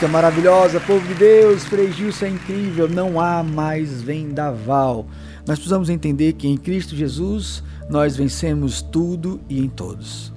Música 0.00 0.08
maravilhosa, 0.08 0.80
povo 0.80 1.06
de 1.06 1.12
Deus, 1.12 1.62
Frei 1.64 1.92
Gilson 1.92 2.24
é 2.24 2.30
incrível, 2.30 2.88
não 2.88 3.20
há 3.20 3.42
mais 3.42 4.00
vendaval. 4.00 5.04
Nós 5.46 5.58
precisamos 5.58 5.90
entender 5.90 6.32
que 6.32 6.48
em 6.48 6.56
Cristo 6.56 6.96
Jesus 6.96 7.62
nós 7.86 8.16
vencemos 8.16 8.80
tudo 8.80 9.42
e 9.46 9.60
em 9.60 9.68
todos. 9.68 10.32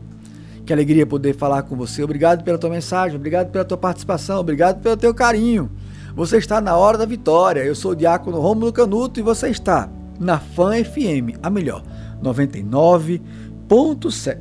Que 0.65 0.73
alegria 0.73 1.07
poder 1.07 1.33
falar 1.33 1.63
com 1.63 1.77
você. 1.77 2.03
Obrigado 2.03 2.43
pela 2.43 2.57
tua 2.57 2.69
mensagem, 2.69 3.15
obrigado 3.15 3.51
pela 3.51 3.63
tua 3.63 3.77
participação, 3.77 4.41
obrigado 4.41 4.81
pelo 4.81 4.97
teu 4.97 5.13
carinho. 5.13 5.71
Você 6.13 6.35
está 6.37 6.59
na 6.59 6.75
hora 6.75 6.97
da 6.97 7.05
vitória. 7.05 7.61
Eu 7.61 7.73
sou 7.73 7.91
o 7.91 7.95
diácono 7.95 8.41
Rômulo 8.41 8.73
Canuto 8.73 9.17
e 9.17 9.23
você 9.23 9.47
está 9.47 9.89
na 10.19 10.39
Fan 10.39 10.83
FM, 10.83 11.39
a 11.41 11.49
melhor, 11.49 11.85
99.7. 12.21 14.39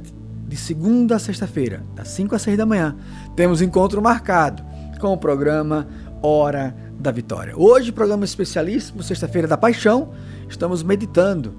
De 0.49 0.57
segunda 0.57 1.15
a 1.15 1.21
sexta-feira, 1.21 1.85
das 1.95 2.09
5 2.09 2.35
às 2.35 2.43
6 2.43 2.59
da 2.59 2.67
manhã, 2.67 2.97
temos 3.37 3.63
encontro 3.63 4.03
marcado 4.03 4.72
com 5.03 5.13
o 5.13 5.19
programa 5.19 5.89
Hora 6.23 6.73
da 6.97 7.11
Vitória. 7.11 7.55
Hoje, 7.57 7.91
programa 7.91 8.25
especialíssimo, 8.25 9.03
sexta-feira 9.03 9.49
da 9.49 9.57
Paixão, 9.57 10.11
estamos 10.49 10.85
meditando 10.85 11.57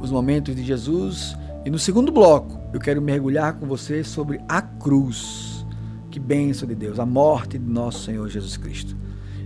os 0.00 0.12
momentos 0.12 0.54
de 0.54 0.62
Jesus 0.62 1.36
e 1.66 1.70
no 1.70 1.78
segundo 1.78 2.12
bloco 2.12 2.56
eu 2.72 2.78
quero 2.78 3.02
mergulhar 3.02 3.54
com 3.54 3.66
você 3.66 4.04
sobre 4.04 4.40
a 4.48 4.62
cruz. 4.62 5.66
Que 6.08 6.20
bênção 6.20 6.68
de 6.68 6.76
Deus, 6.76 7.00
a 7.00 7.04
morte 7.04 7.58
de 7.58 7.68
nosso 7.68 8.04
Senhor 8.04 8.28
Jesus 8.28 8.56
Cristo. 8.56 8.96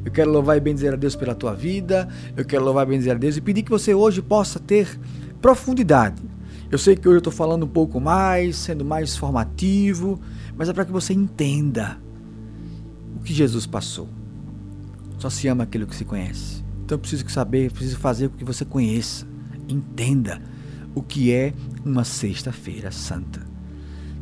Eu 0.04 0.12
quero 0.12 0.30
louvar 0.30 0.58
e 0.58 0.60
bendizer 0.60 0.92
a 0.92 0.96
Deus 0.96 1.16
pela 1.16 1.34
tua 1.34 1.54
vida, 1.54 2.06
eu 2.36 2.44
quero 2.44 2.62
louvar 2.62 2.86
e 2.86 2.90
bendizer 2.90 3.14
a 3.14 3.18
Deus 3.18 3.38
e 3.38 3.40
pedir 3.40 3.62
que 3.62 3.70
você 3.70 3.94
hoje 3.94 4.20
possa 4.20 4.60
ter 4.60 5.00
profundidade. 5.40 6.20
Eu 6.70 6.76
sei 6.76 6.94
que 6.94 7.08
hoje 7.08 7.16
eu 7.16 7.20
estou 7.20 7.32
falando 7.32 7.62
um 7.62 7.68
pouco 7.68 7.98
mais, 7.98 8.56
sendo 8.56 8.84
mais 8.84 9.16
formativo, 9.16 10.20
mas 10.54 10.68
é 10.68 10.74
para 10.74 10.84
que 10.84 10.92
você 10.92 11.14
entenda 11.14 11.96
que 13.28 13.34
Jesus 13.34 13.66
passou. 13.66 14.08
Só 15.18 15.28
se 15.28 15.46
ama 15.48 15.64
aquilo 15.64 15.86
que 15.86 15.94
se 15.94 16.06
conhece. 16.06 16.64
Então 16.82 16.96
eu 16.96 16.98
preciso 16.98 17.28
saber, 17.28 17.70
preciso 17.70 17.98
fazer 17.98 18.30
com 18.30 18.38
que 18.38 18.44
você 18.44 18.64
conheça, 18.64 19.26
entenda 19.68 20.40
o 20.94 21.02
que 21.02 21.30
é 21.30 21.52
uma 21.84 22.04
sexta-feira 22.04 22.90
santa. 22.90 23.46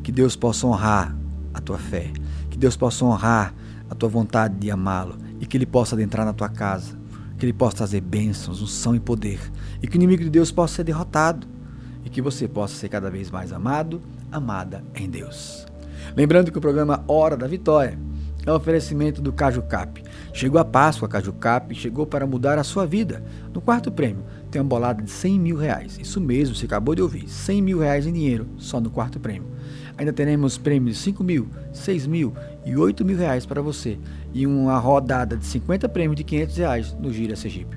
Que 0.03 0.11
Deus 0.11 0.35
possa 0.35 0.67
honrar 0.67 1.17
a 1.55 1.61
tua 1.61 1.79
fé, 1.79 2.11
que 2.51 2.59
Deus 2.59 2.77
possa 2.77 3.05
honrar 3.05 3.55
a 3.89 3.95
tua 3.95 4.09
vontade 4.09 4.57
de 4.59 4.73
amá-lo 4.73 5.17
e 5.39 5.47
que 5.47 5.57
ele 5.57 5.67
possa 5.67 5.95
adentrar 5.95 6.27
na 6.27 6.33
tua 6.33 6.49
casa, 6.49 6.99
que 7.39 7.47
ele 7.47 7.53
possa 7.53 7.77
trazer 7.77 8.01
bênçãos, 8.01 8.61
unção 8.61 8.97
e 8.97 8.99
poder, 8.99 9.39
e 9.81 9.87
que 9.87 9.97
o 9.97 9.99
inimigo 9.99 10.25
de 10.25 10.31
Deus 10.31 10.51
possa 10.51 10.77
ser 10.77 10.85
derrotado 10.85 11.47
e 12.05 12.11
que 12.11 12.21
você 12.21 12.49
possa 12.49 12.75
ser 12.75 12.89
cada 12.89 13.09
vez 13.09 13.31
mais 13.31 13.53
amado, 13.53 14.03
amada 14.33 14.83
em 14.97 15.09
Deus. 15.09 15.65
Lembrando 16.17 16.51
que 16.51 16.59
o 16.59 16.61
programa 16.61 17.05
Hora 17.07 17.37
da 17.37 17.47
Vitória 17.47 17.97
é 18.47 18.53
um 18.53 18.55
oferecimento 18.55 19.21
do 19.21 19.33
Caju 19.33 19.63
Cap. 19.63 20.03
Chegou 20.33 20.61
a 20.61 20.65
Páscoa, 20.65 21.09
Caju 21.09 21.33
Cap 21.33 21.75
chegou 21.75 22.07
para 22.07 22.27
mudar 22.27 22.59
a 22.59 22.65
sua 22.65 22.87
vida. 22.87 23.23
No 23.53 23.61
quarto 23.61 23.91
prêmio 23.91 24.25
tem 24.51 24.63
uma 24.63 24.69
bolada 24.69 25.03
de 25.03 25.11
100 25.11 25.41
mil 25.41 25.57
reais. 25.57 25.99
Isso 26.01 26.21
mesmo, 26.21 26.55
você 26.55 26.65
acabou 26.65 26.95
de 26.95 27.03
ouvir. 27.03 27.29
100 27.29 27.61
mil 27.61 27.81
reais 27.81 28.07
em 28.07 28.13
dinheiro 28.13 28.47
só 28.57 28.81
no 28.81 28.89
quarto 28.89 29.19
prêmio. 29.19 29.49
Ainda 29.99 30.13
teremos 30.13 30.57
prêmios 30.57 30.97
de 30.97 31.03
5 31.03 31.25
mil, 31.25 31.49
6 31.73 32.07
mil 32.07 32.33
e 32.65 32.77
8 32.77 33.05
mil 33.05 33.19
reais 33.19 33.45
para 33.45 33.61
você. 33.61 33.99
E 34.33 34.47
uma 34.47 34.79
rodada 34.79 35.37
de 35.37 35.45
50 35.45 35.89
prêmios 35.89 36.17
de 36.17 36.23
500 36.23 36.57
reais 36.57 36.97
no 37.01 37.13
Gira 37.13 37.35
Sergipe. 37.35 37.77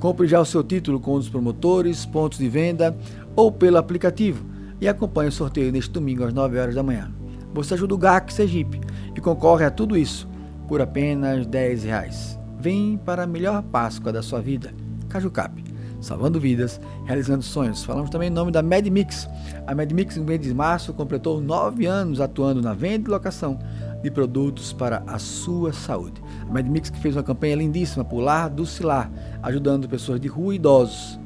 Compre 0.00 0.26
já 0.26 0.40
o 0.40 0.44
seu 0.44 0.64
título 0.64 0.98
com 0.98 1.14
os 1.14 1.28
promotores, 1.28 2.04
pontos 2.04 2.38
de 2.38 2.48
venda 2.48 2.96
ou 3.36 3.52
pelo 3.52 3.76
aplicativo 3.76 4.44
e 4.80 4.88
acompanhe 4.88 5.28
o 5.28 5.32
sorteio 5.32 5.70
neste 5.70 5.90
domingo 5.90 6.24
às 6.24 6.32
9 6.32 6.58
horas 6.58 6.74
da 6.74 6.82
manhã. 6.82 7.12
Você 7.52 7.74
ajuda 7.74 7.94
o 7.94 7.98
GAC 7.98 8.32
Sergipe 8.32 8.80
e 9.18 9.20
concorre 9.20 9.64
a 9.64 9.70
tudo 9.70 9.96
isso 9.96 10.28
por 10.68 10.80
apenas 10.80 11.44
10 11.44 11.82
reais. 11.82 12.38
Vem 12.60 12.96
para 12.96 13.24
a 13.24 13.26
melhor 13.26 13.62
Páscoa 13.64 14.12
da 14.12 14.22
sua 14.22 14.40
vida. 14.40 14.72
Cajucap, 15.08 15.64
salvando 16.00 16.38
vidas, 16.38 16.80
realizando 17.04 17.42
sonhos. 17.42 17.82
Falamos 17.82 18.10
também 18.10 18.28
em 18.28 18.32
nome 18.32 18.52
da 18.52 18.62
MedMix. 18.62 19.28
A 19.66 19.74
MedMix, 19.74 20.16
no 20.16 20.24
mês 20.24 20.40
de 20.40 20.54
março, 20.54 20.94
completou 20.94 21.40
nove 21.40 21.84
anos 21.84 22.20
atuando 22.20 22.62
na 22.62 22.72
venda 22.72 23.08
e 23.08 23.10
locação 23.10 23.58
de 24.00 24.08
produtos 24.08 24.72
para 24.72 25.02
a 25.04 25.18
sua 25.18 25.72
saúde. 25.72 26.22
A 26.48 26.52
MedMix 26.52 26.88
que 26.88 27.00
fez 27.00 27.16
uma 27.16 27.24
campanha 27.24 27.56
lindíssima 27.56 28.04
por 28.04 28.20
Lar 28.20 28.48
do 28.48 28.64
Cilar, 28.64 29.10
ajudando 29.42 29.88
pessoas 29.88 30.20
de 30.20 30.28
rua 30.28 30.52
e 30.54 30.56
idosos. 30.56 31.18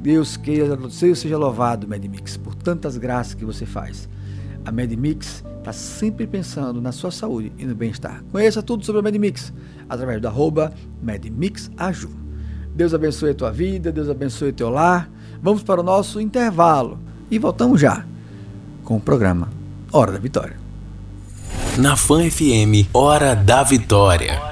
Deus 0.00 0.36
queira, 0.36 0.78
seja 0.90 1.36
louvado, 1.36 1.88
MedMix, 1.88 2.36
por 2.36 2.54
tantas 2.54 2.96
graças 2.96 3.34
que 3.34 3.44
você 3.44 3.66
faz. 3.66 4.08
A 4.64 4.70
MedMix 4.70 5.42
está 5.62 5.72
sempre 5.72 6.26
pensando 6.26 6.80
na 6.80 6.92
sua 6.92 7.10
saúde 7.10 7.52
e 7.56 7.64
no 7.64 7.74
bem-estar. 7.74 8.22
Conheça 8.30 8.62
tudo 8.62 8.84
sobre 8.84 9.00
a 9.00 9.02
MedMix 9.02 9.52
através 9.88 10.20
do 10.20 10.26
arroba 10.26 10.72
MedMixAju. 11.00 12.10
Deus 12.74 12.92
abençoe 12.92 13.30
a 13.30 13.34
tua 13.34 13.50
vida, 13.50 13.92
Deus 13.92 14.08
abençoe 14.08 14.52
teu 14.52 14.68
lar. 14.68 15.08
Vamos 15.40 15.62
para 15.62 15.80
o 15.80 15.84
nosso 15.84 16.20
intervalo 16.20 16.98
e 17.30 17.38
voltamos 17.38 17.80
já 17.80 18.04
com 18.84 18.96
o 18.96 19.00
programa 19.00 19.48
Hora 19.92 20.12
da 20.12 20.18
Vitória. 20.18 20.56
Na 21.78 21.96
Fan 21.96 22.28
FM, 22.28 22.88
Hora 22.92 23.34
da 23.34 23.62
Vitória. 23.62 24.51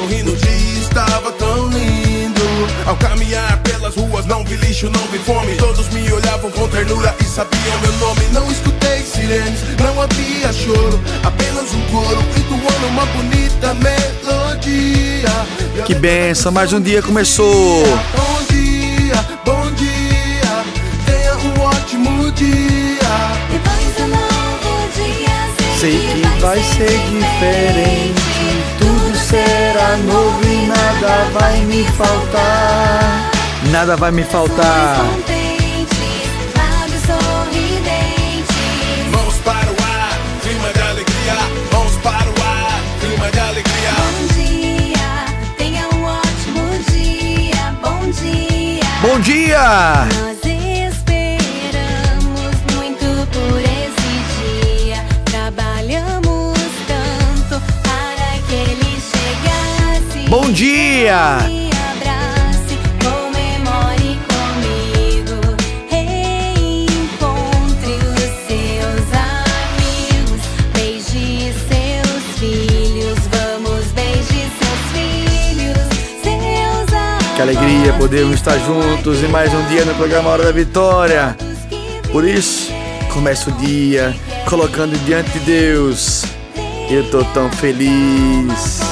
sorrindo. 0.00 0.34
Dia 0.36 0.80
estava 0.80 1.30
tão 1.32 1.68
lindo. 1.68 2.40
Ao 2.86 2.96
caminhar 2.96 3.58
pelas 3.62 3.94
ruas, 3.94 4.26
não 4.26 4.44
vi 4.44 4.56
lixo, 4.56 4.90
não 4.90 5.06
vi 5.08 5.18
fome. 5.18 5.56
Todos 5.56 5.88
me 5.90 6.10
olhavam 6.12 6.50
com 6.50 6.68
ternura 6.68 7.14
e 7.20 7.24
sabiam 7.24 7.80
meu 7.82 7.92
nome. 7.98 8.22
Não 8.32 8.50
escutei 8.50 9.02
sirenes, 9.02 9.60
não 9.78 10.00
havia 10.02 10.52
choro. 10.52 11.00
Apenas 11.22 11.72
um 11.72 11.82
coro 11.92 12.18
entoando 12.36 12.86
uma 12.88 13.06
bonita 13.06 13.74
melodia. 13.74 15.30
Que 15.86 15.94
benção, 15.94 16.52
mais 16.52 16.72
um 16.72 16.80
dia 16.80 17.02
começou. 17.02 17.84
Bom 18.16 18.42
dia, 18.50 19.26
bom 19.44 19.70
dia. 19.72 20.64
Tenha 21.06 21.34
um 21.36 21.60
ótimo 21.60 22.32
dia. 22.32 22.98
Depois 23.50 23.94
do 23.96 24.06
novo 24.08 24.88
dia, 24.94 25.78
Sei 25.78 25.98
que 25.98 26.40
vai 26.40 26.62
ser 26.62 26.98
diferente. 27.10 28.29
Será 29.30 29.96
novo 29.98 30.44
e 30.44 30.66
nada 30.66 31.30
vai 31.32 31.60
me 31.60 31.84
faltar. 31.84 33.30
Nada 33.70 33.96
vai 33.96 34.10
me 34.10 34.24
faltar. 34.24 35.06
Mãos 39.12 39.36
para 39.44 39.70
o 39.70 39.76
ar, 39.84 40.18
clima 40.42 40.72
de 40.72 40.80
alegria. 40.80 41.34
Mãos 41.72 41.96
para 42.02 42.28
o 42.28 42.42
ar, 42.42 42.80
clima 43.00 43.30
de 43.30 43.38
alegria. 43.38 43.92
Bom 44.00 44.26
dia, 44.34 45.54
tenha 45.56 45.88
um 45.94 46.02
ótimo 46.02 46.68
dia. 46.90 47.72
Bom 47.80 48.10
dia. 48.10 48.82
Bom 49.00 49.20
dia! 49.20 50.29
Seus 60.30 60.46
avós. 61.08 61.40
Que 77.34 77.42
alegria 77.42 77.92
podermos 77.94 78.36
estar 78.36 78.56
juntos 78.58 79.24
em 79.24 79.28
mais 79.28 79.52
um 79.52 79.66
dia 79.66 79.84
no 79.84 79.96
programa 79.96 80.30
Hora 80.30 80.44
da 80.44 80.52
Vitória. 80.52 81.36
Por 82.12 82.24
isso, 82.24 82.70
começa 83.12 83.50
o 83.50 83.52
dia 83.54 84.14
colocando 84.48 84.96
diante 85.04 85.30
de 85.30 85.40
Deus. 85.40 86.24
Eu 86.88 87.10
tô 87.10 87.24
tão 87.24 87.50
feliz. 87.50 88.89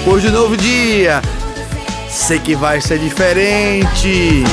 Depois 0.00 0.22
de 0.22 0.30
novo 0.30 0.56
dia, 0.56 1.20
sei 2.08 2.38
que 2.38 2.56
vai 2.56 2.80
ser 2.80 2.98
diferente. 2.98 4.44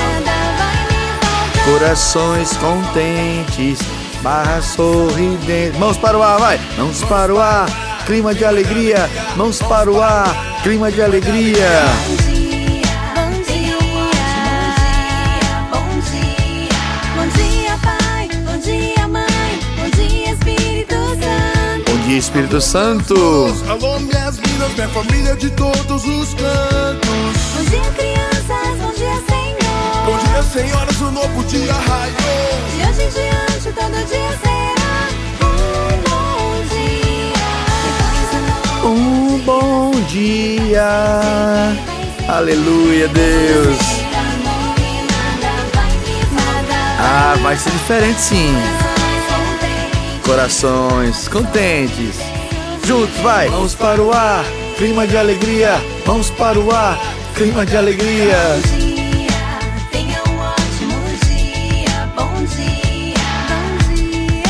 Corações 1.64 2.52
contentes, 2.58 3.80
barra 4.22 4.62
sorridente. 4.62 5.78
Mãos 5.80 5.98
para 5.98 6.18
o 6.18 6.22
ar, 6.22 6.38
vai! 6.38 6.60
Mãos 6.78 7.02
para 7.06 7.34
o 7.34 7.40
ar, 7.40 7.66
clima 8.06 8.36
de 8.36 8.44
alegria. 8.44 9.10
Mãos 9.38 9.62
para 9.62 9.90
o 9.90 10.02
ar, 10.02 10.60
clima 10.64 10.92
de 10.92 11.02
alegria. 11.02 11.66
Bom 12.08 12.18
dia, 12.30 12.82
bom 13.16 13.32
dia, 13.48 13.78
bom 15.72 15.90
dia, 16.12 16.70
bom 17.16 17.28
dia, 17.38 17.78
Pai, 17.82 18.30
bom 18.46 18.58
dia, 18.60 19.08
Mãe, 19.08 19.60
bom 19.78 19.90
dia, 19.96 20.34
Espírito 20.34 20.96
Santo. 20.96 21.92
Bom 21.92 21.98
dia, 22.06 22.18
Espírito 22.18 22.62
Santo. 22.62 23.16
Alô, 23.70 23.98
minas, 24.00 24.17
minha 24.78 24.90
família 24.90 25.36
de 25.36 25.50
todos 25.50 26.06
os 26.06 26.36
cantos. 26.36 27.38
Bom 27.56 27.63
dia, 27.68 27.92
crianças, 27.98 28.78
bom 28.80 28.92
dia, 28.92 29.16
Senhor. 29.28 30.06
Bom 30.06 30.18
dia, 30.20 30.44
senhoras, 30.44 31.02
o 31.02 31.12
novo 31.12 31.44
dia 31.46 31.74
raiou. 31.74 32.16
De 32.70 32.84
hoje 32.88 33.02
em 33.02 33.10
diante, 33.10 33.72
todo 33.74 33.98
dia 34.06 34.32
será 34.44 35.10
um 35.42 35.98
bom 36.10 36.62
dia. 36.70 37.18
Um 38.86 39.40
bom 39.40 39.92
dia. 40.08 40.90
Aleluia, 42.30 43.08
Deus. 43.08 43.78
Ah, 47.00 47.36
vai 47.42 47.58
ser 47.58 47.72
diferente 47.72 48.22
sim. 48.22 48.54
Corações 50.24 51.28
contentes. 51.28 52.18
Juntos, 52.86 53.18
vai. 53.18 53.50
Mãos 53.50 53.76
para 53.76 54.02
o 54.02 54.13
ar, 54.13 54.46
clima 54.78 55.08
de 55.08 55.18
alegria. 55.18 55.72
Mãos 56.06 56.30
para 56.30 56.60
o 56.60 56.72
ar, 56.72 57.00
clima 57.36 57.66
de 57.66 57.76
alegria. 57.76 58.38
Tenha 59.92 60.22
um 60.30 60.38
ótimo 60.38 60.94
dia. 61.26 62.06
Bom 62.16 62.46
dia, 62.46 63.26
bom 63.50 63.96
dia. 63.96 64.44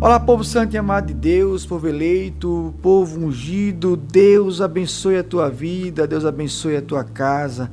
Olá, 0.00 0.18
povo 0.18 0.42
santo 0.42 0.74
e 0.74 0.78
amado 0.78 1.08
de 1.08 1.14
Deus, 1.14 1.66
povo 1.66 1.86
eleito, 1.86 2.74
povo 2.80 3.20
ungido, 3.20 3.96
Deus 3.96 4.62
abençoe 4.62 5.18
a 5.18 5.24
tua 5.24 5.50
vida, 5.50 6.06
Deus 6.06 6.24
abençoe 6.24 6.76
a 6.76 6.82
tua 6.82 7.04
casa. 7.04 7.70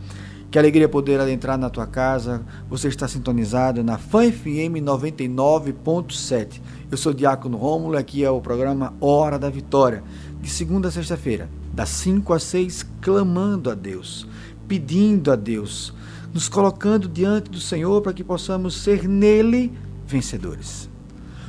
Que 0.56 0.60
alegria 0.60 0.88
poder 0.88 1.20
adentrar 1.20 1.58
na 1.58 1.70
tua 1.70 1.86
casa. 1.86 2.42
Você 2.70 2.88
está 2.88 3.10
sintonizado 3.10 3.84
na 3.84 3.98
Fan 3.98 4.32
FM 4.32 4.80
99.7. 4.82 6.62
Eu 6.90 6.96
sou 6.96 7.14
Diácono 7.14 7.58
Rômulo, 7.58 7.98
aqui 7.98 8.24
é 8.24 8.30
o 8.30 8.40
programa 8.40 8.94
Hora 9.02 9.38
da 9.38 9.50
Vitória, 9.50 10.02
de 10.42 10.50
segunda 10.50 10.88
a 10.88 10.92
sexta-feira, 10.92 11.50
das 11.74 11.90
5 11.90 12.34
às 12.34 12.44
6, 12.44 12.86
clamando 13.02 13.70
a 13.70 13.76
Deus, 13.76 14.26
pedindo 14.66 15.30
a 15.30 15.36
Deus, 15.36 15.94
nos 16.34 16.48
colocando 16.48 17.10
diante 17.10 17.52
do 17.52 17.60
Senhor 17.60 18.02
para 18.02 18.14
que 18.14 18.24
possamos 18.24 18.78
ser 18.78 19.10
nele 19.10 19.74
vencedores. 20.08 20.90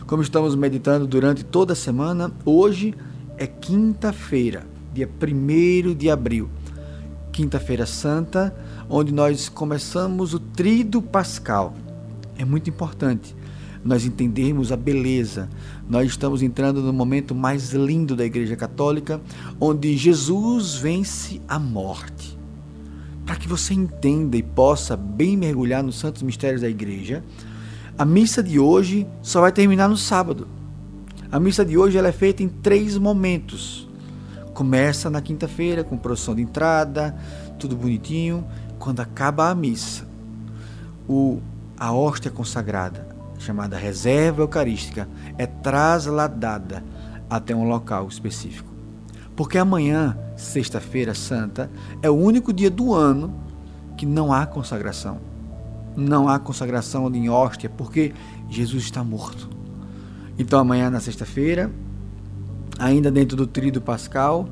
Como 0.04 0.20
estamos 0.20 0.56
meditando 0.56 1.06
durante 1.06 1.44
toda 1.44 1.74
a 1.74 1.76
semana, 1.76 2.32
hoje 2.44 2.92
é 3.38 3.46
quinta-feira, 3.46 4.66
dia 4.92 5.08
1 5.08 5.94
de 5.94 6.10
abril, 6.10 6.50
quinta-feira 7.30 7.86
santa, 7.86 8.52
onde 8.88 9.12
nós 9.12 9.48
começamos 9.48 10.34
o 10.34 10.38
trido 10.38 11.00
pascal. 11.02 11.74
É 12.38 12.44
muito 12.44 12.70
importante 12.70 13.34
nós 13.86 14.04
entendermos 14.04 14.72
a 14.72 14.76
beleza. 14.76 15.48
Nós 15.88 16.08
estamos 16.08 16.42
entrando 16.42 16.82
no 16.82 16.92
momento 16.92 17.34
mais 17.34 17.72
lindo 17.72 18.16
da 18.16 18.24
Igreja 18.24 18.56
Católica, 18.56 19.20
onde 19.60 19.96
Jesus 19.96 20.74
vence 20.74 21.40
a 21.46 21.58
morte. 21.58 22.36
Para 23.24 23.36
que 23.36 23.48
você 23.48 23.74
entenda 23.74 24.36
e 24.36 24.42
possa 24.42 24.96
bem 24.96 25.36
mergulhar 25.36 25.82
nos 25.82 25.98
santos 25.98 26.22
mistérios 26.22 26.62
da 26.62 26.68
Igreja, 26.68 27.24
a 27.96 28.04
missa 28.04 28.42
de 28.42 28.58
hoje 28.58 29.06
só 29.22 29.40
vai 29.40 29.52
terminar 29.52 29.88
no 29.88 29.96
sábado. 29.96 30.48
A 31.30 31.40
missa 31.40 31.64
de 31.64 31.78
hoje 31.78 31.96
ela 31.96 32.08
é 32.08 32.12
feita 32.12 32.42
em 32.42 32.48
três 32.48 32.98
momentos. 32.98 33.88
Começa 34.52 35.10
na 35.10 35.20
quinta-feira 35.20 35.82
com 35.84 35.96
procissão 35.96 36.34
de 36.34 36.42
entrada, 36.42 37.16
tudo 37.58 37.76
bonitinho. 37.76 38.44
Quando 38.86 39.00
acaba 39.00 39.50
a 39.50 39.54
missa, 39.56 40.06
o, 41.08 41.40
a 41.76 41.92
hóstia 41.92 42.30
consagrada, 42.30 43.04
chamada 43.36 43.76
reserva 43.76 44.42
eucarística, 44.42 45.08
é 45.36 45.44
trasladada 45.44 46.84
até 47.28 47.52
um 47.52 47.68
local 47.68 48.06
específico. 48.06 48.72
Porque 49.34 49.58
amanhã, 49.58 50.16
sexta-feira 50.36 51.16
santa, 51.16 51.68
é 52.00 52.08
o 52.08 52.14
único 52.14 52.52
dia 52.52 52.70
do 52.70 52.94
ano 52.94 53.34
que 53.96 54.06
não 54.06 54.32
há 54.32 54.46
consagração. 54.46 55.18
Não 55.96 56.28
há 56.28 56.38
consagração 56.38 57.12
em 57.12 57.28
hóstia, 57.28 57.68
porque 57.68 58.14
Jesus 58.48 58.84
está 58.84 59.02
morto. 59.02 59.50
Então 60.38 60.60
amanhã, 60.60 60.90
na 60.90 61.00
sexta-feira, 61.00 61.72
ainda 62.78 63.10
dentro 63.10 63.36
do 63.36 63.48
tríduo 63.48 63.82
pascal, 63.82 64.48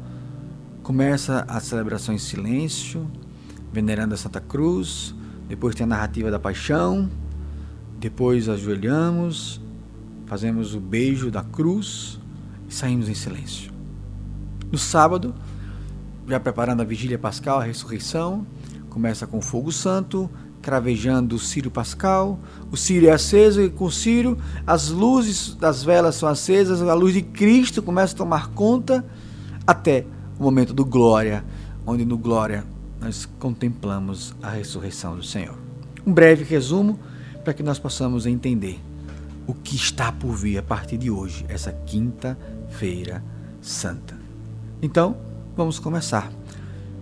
começa 0.83 1.44
a 1.46 1.61
celebração 1.61 2.13
em 2.13 2.19
silêncio, 2.19 3.08
venerando 3.75 4.14
a 4.14 4.16
Santa 4.16 4.40
Cruz, 4.40 5.12
depois 5.48 5.75
tem 5.75 5.83
a 5.83 5.88
narrativa 5.88 6.31
da 6.31 6.38
paixão, 6.38 7.10
depois 7.98 8.48
ajoelhamos, 8.48 9.60
fazemos 10.27 10.75
o 10.77 10.81
beijo 10.81 11.29
da 11.29 11.42
cruz 11.42 12.20
e 12.68 12.72
saímos 12.72 13.08
em 13.08 13.14
silêncio. 13.14 13.72
No 14.70 14.79
sábado, 14.79 15.35
já 16.29 16.38
preparando 16.38 16.83
a 16.83 16.85
vigília 16.85 17.18
pascal, 17.18 17.58
a 17.58 17.64
ressurreição, 17.64 18.46
começa 18.88 19.27
com 19.27 19.42
fogo 19.42 19.72
santo, 19.72 20.31
cravejando 20.62 21.35
o 21.35 21.38
círio 21.38 21.70
pascal. 21.70 22.38
O 22.70 22.77
círio 22.77 23.08
é 23.08 23.12
aceso 23.12 23.60
e 23.60 23.68
com 23.68 23.87
o 23.87 23.92
círio 23.92 24.38
as 24.64 24.88
luzes 24.88 25.52
das 25.54 25.83
velas 25.83 26.14
são 26.14 26.29
acesas, 26.29 26.81
a 26.81 26.94
luz 26.94 27.12
de 27.12 27.22
Cristo 27.22 27.83
começa 27.83 28.14
a 28.14 28.18
tomar 28.18 28.50
conta 28.50 29.04
até 29.66 30.06
o 30.38 30.44
momento 30.44 30.72
do 30.72 30.85
glória, 30.85 31.44
onde 31.85 32.04
no 32.04 32.16
glória 32.16 32.73
nós 33.05 33.29
contemplamos 33.38 34.35
a 34.42 34.48
ressurreição 34.48 35.15
do 35.15 35.23
Senhor. 35.23 35.55
Um 36.07 36.13
breve 36.13 36.42
resumo 36.42 36.98
para 37.44 37.52
que 37.52 37.63
nós 37.63 37.79
possamos 37.79 38.25
entender 38.25 38.81
o 39.46 39.52
que 39.52 39.77
está 39.77 40.11
por 40.11 40.35
vir 40.35 40.57
a 40.57 40.63
partir 40.63 40.96
de 40.96 41.11
hoje, 41.11 41.44
essa 41.46 41.71
quinta-feira 41.71 43.23
santa. 43.61 44.17
Então, 44.81 45.19
vamos 45.55 45.79
começar 45.79 46.33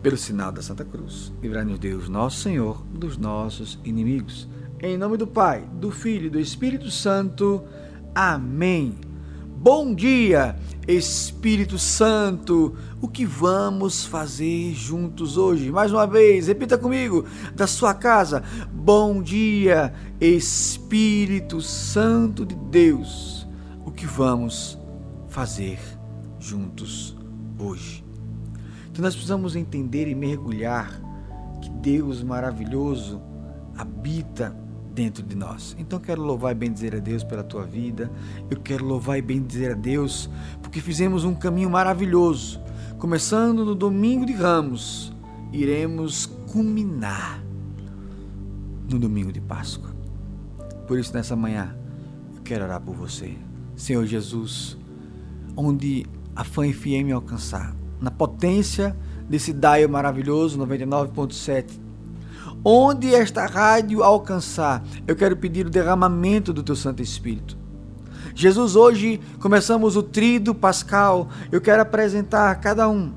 pelo 0.03 0.17
sinal 0.17 0.51
da 0.51 0.61
Santa 0.61 0.85
Cruz. 0.85 1.33
Livrai-nos 1.41 1.79
Deus, 1.79 2.09
nosso 2.09 2.41
Senhor, 2.41 2.85
dos 2.93 3.17
nossos 3.17 3.79
inimigos. 3.85 4.49
Em 4.81 4.99
nome 4.99 5.17
do 5.17 5.27
Pai, 5.29 5.65
do 5.75 5.93
Filho 5.93 6.27
e 6.27 6.31
do 6.31 6.41
Espírito 6.41 6.91
Santo. 6.91 7.63
Amém. 8.13 8.93
Bom 9.57 9.95
dia, 9.95 10.57
Espírito 10.87 11.79
Santo. 11.79 12.75
O 13.01 13.09
que 13.09 13.25
vamos 13.25 14.05
fazer 14.05 14.75
juntos 14.75 15.37
hoje? 15.37 15.71
Mais 15.71 15.93
uma 15.93 16.07
vez, 16.07 16.49
repita 16.49 16.77
comigo, 16.77 17.25
da 17.55 17.67
sua 17.67 17.95
casa. 17.95 18.43
Bom 18.73 19.23
dia, 19.23 19.93
Espírito 20.21 21.61
Santo 21.61 22.45
de 22.45 22.55
Deus. 22.55 23.47
O 23.85 23.91
que 23.91 24.07
vamos 24.07 24.79
fazer 25.29 25.79
juntos 26.39 27.17
hoje? 27.59 28.05
Então 28.91 29.03
nós 29.03 29.15
precisamos 29.15 29.57
entender 29.57 30.09
e 30.09 30.15
mergulhar 30.15 31.01
que 31.63 31.71
Deus 31.71 32.23
maravilhoso 32.23 33.23
habita 33.77 34.55
dentro 34.95 35.23
de 35.23 35.35
nós. 35.35 35.75
Então 35.79 35.99
quero 35.99 36.23
louvar 36.23 36.53
e 36.53 36.55
bendizer 36.55 36.95
a 36.95 36.99
Deus 36.99 37.25
pela 37.25 37.43
tua 37.43 37.65
vida. 37.65 38.11
Eu 38.51 38.61
quero 38.61 38.85
louvar 38.85 39.19
e 39.19 39.23
bendizer 39.23 39.73
a 39.73 39.75
Deus 39.75 40.29
porque 40.61 40.81
fizemos 40.81 41.25
um 41.25 41.35
caminho 41.35 41.71
maravilhoso. 41.71 42.61
Começando 42.99 43.65
no 43.65 43.75
domingo 43.75 44.25
de 44.25 44.33
Ramos, 44.33 45.13
iremos 45.53 46.27
culminar 46.51 47.43
no 48.91 48.99
domingo 48.99 49.33
de 49.33 49.41
Páscoa. 49.41 49.91
Por 50.87 50.99
isso 50.99 51.13
nessa 51.15 51.35
manhã 51.35 51.77
eu 52.37 52.43
quero 52.43 52.65
orar 52.65 52.81
por 52.81 52.95
você. 52.95 53.35
Senhor 53.75 54.05
Jesus, 54.05 54.77
onde 55.57 56.07
a 56.37 56.45
Fã 56.45 56.71
FM 56.71 57.13
alcançar, 57.15 57.75
na 58.01 58.11
potência 58.11 58.97
desse 59.29 59.53
dial 59.53 59.89
maravilhoso 59.89 60.59
99.7 60.59 61.82
Onde 62.65 63.13
esta 63.13 63.45
rádio 63.47 64.05
alcançar, 64.05 64.85
eu 65.07 65.17
quero 65.17 65.37
pedir 65.37 65.67
o 65.67 65.71
derramamento 65.71 66.53
do 66.53 66.63
teu 66.63 66.77
Santo 66.77 67.03
Espírito. 67.03 67.57
Jesus, 68.35 68.77
hoje 68.77 69.21
começamos 69.41 69.97
o 69.97 70.03
trido 70.03 70.55
pascal. 70.55 71.29
Eu 71.51 71.61
quero 71.61 71.83
apresentar 71.83 72.51
a 72.51 72.55
cada 72.55 72.89
um, 72.89 73.13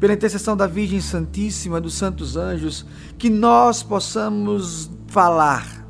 pela 0.00 0.14
intercessão 0.14 0.56
da 0.56 0.66
Virgem 0.66 1.02
Santíssima, 1.02 1.80
dos 1.80 1.94
santos 1.94 2.36
anjos, 2.36 2.86
que 3.18 3.28
nós 3.28 3.82
possamos 3.82 4.90
falar, 5.06 5.86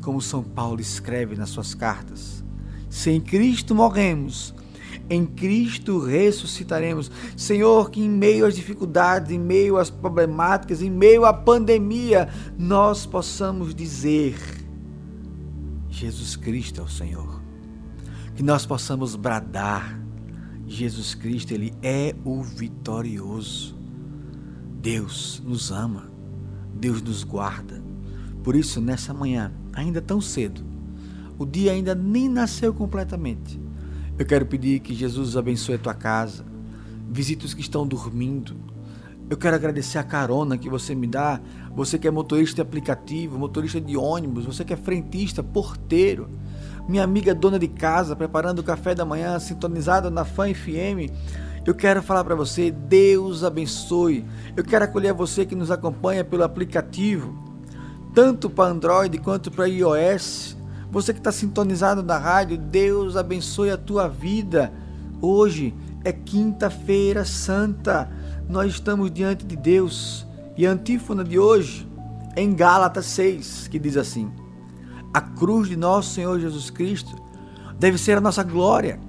como 0.00 0.20
São 0.20 0.44
Paulo 0.44 0.80
escreve 0.80 1.34
nas 1.34 1.50
suas 1.50 1.74
cartas. 1.74 2.44
Sem 2.88 3.20
Cristo 3.20 3.74
morremos, 3.74 4.54
em 5.12 5.26
Cristo 5.26 5.98
ressuscitaremos. 5.98 7.10
Senhor, 7.36 7.90
que 7.90 8.00
em 8.00 8.08
meio 8.08 8.46
às 8.46 8.56
dificuldades, 8.56 9.30
em 9.30 9.38
meio 9.38 9.76
às 9.76 9.90
problemáticas, 9.90 10.80
em 10.80 10.90
meio 10.90 11.24
à 11.24 11.32
pandemia, 11.32 12.28
nós 12.58 13.04
possamos 13.04 13.74
dizer: 13.74 14.36
Jesus 15.90 16.34
Cristo 16.34 16.80
é 16.80 16.84
o 16.84 16.88
Senhor. 16.88 17.42
Que 18.34 18.42
nós 18.42 18.64
possamos 18.64 19.14
bradar: 19.14 20.00
Jesus 20.66 21.14
Cristo, 21.14 21.52
Ele 21.52 21.74
é 21.82 22.14
o 22.24 22.42
vitorioso. 22.42 23.76
Deus 24.80 25.40
nos 25.44 25.70
ama, 25.70 26.10
Deus 26.74 27.02
nos 27.02 27.22
guarda. 27.22 27.82
Por 28.42 28.56
isso, 28.56 28.80
nessa 28.80 29.14
manhã, 29.14 29.52
ainda 29.72 30.00
tão 30.00 30.20
cedo, 30.20 30.64
o 31.38 31.46
dia 31.46 31.70
ainda 31.70 31.94
nem 31.94 32.28
nasceu 32.28 32.74
completamente 32.74 33.61
eu 34.18 34.26
quero 34.26 34.46
pedir 34.46 34.80
que 34.80 34.94
Jesus 34.94 35.36
abençoe 35.36 35.76
a 35.76 35.78
tua 35.78 35.94
casa, 35.94 36.44
visite 37.10 37.46
os 37.46 37.54
que 37.54 37.60
estão 37.60 37.86
dormindo. 37.86 38.54
Eu 39.30 39.36
quero 39.36 39.56
agradecer 39.56 39.98
a 39.98 40.02
carona 40.02 40.58
que 40.58 40.68
você 40.68 40.94
me 40.94 41.06
dá. 41.06 41.40
Você 41.74 41.98
que 41.98 42.06
é 42.06 42.10
motorista 42.10 42.56
de 42.56 42.60
aplicativo, 42.60 43.38
motorista 43.38 43.80
de 43.80 43.96
ônibus, 43.96 44.44
você 44.44 44.62
que 44.62 44.74
é 44.74 44.76
frentista, 44.76 45.42
porteiro, 45.42 46.28
minha 46.86 47.02
amiga 47.02 47.34
dona 47.34 47.58
de 47.58 47.68
casa, 47.68 48.14
preparando 48.14 48.58
o 48.58 48.62
café 48.62 48.94
da 48.94 49.06
manhã, 49.06 49.38
sintonizada 49.38 50.10
na 50.10 50.24
Fã 50.24 50.52
FM. 50.52 51.10
Eu 51.64 51.74
quero 51.74 52.02
falar 52.02 52.24
para 52.24 52.34
você, 52.34 52.70
Deus 52.70 53.42
abençoe. 53.42 54.24
Eu 54.54 54.64
quero 54.64 54.84
acolher 54.84 55.14
você 55.14 55.46
que 55.46 55.54
nos 55.54 55.70
acompanha 55.70 56.24
pelo 56.24 56.42
aplicativo, 56.42 57.34
tanto 58.14 58.50
para 58.50 58.70
Android 58.70 59.16
quanto 59.18 59.50
para 59.50 59.66
iOS. 59.66 60.56
Você 60.92 61.14
que 61.14 61.20
está 61.20 61.32
sintonizado 61.32 62.02
na 62.02 62.18
rádio, 62.18 62.58
Deus 62.58 63.16
abençoe 63.16 63.70
a 63.70 63.78
tua 63.78 64.08
vida. 64.08 64.70
Hoje 65.22 65.74
é 66.04 66.12
quinta-feira 66.12 67.24
santa. 67.24 68.12
Nós 68.46 68.74
estamos 68.74 69.10
diante 69.10 69.46
de 69.46 69.56
Deus. 69.56 70.26
E 70.54 70.66
a 70.66 70.70
antífona 70.70 71.24
de 71.24 71.38
hoje 71.38 71.88
é 72.36 72.42
em 72.42 72.54
Gálatas 72.54 73.06
6, 73.06 73.68
que 73.68 73.78
diz 73.78 73.96
assim: 73.96 74.30
A 75.14 75.22
cruz 75.22 75.66
de 75.66 75.76
nosso 75.76 76.10
Senhor 76.10 76.38
Jesus 76.38 76.68
Cristo 76.68 77.16
deve 77.78 77.96
ser 77.96 78.18
a 78.18 78.20
nossa 78.20 78.42
glória. 78.42 79.00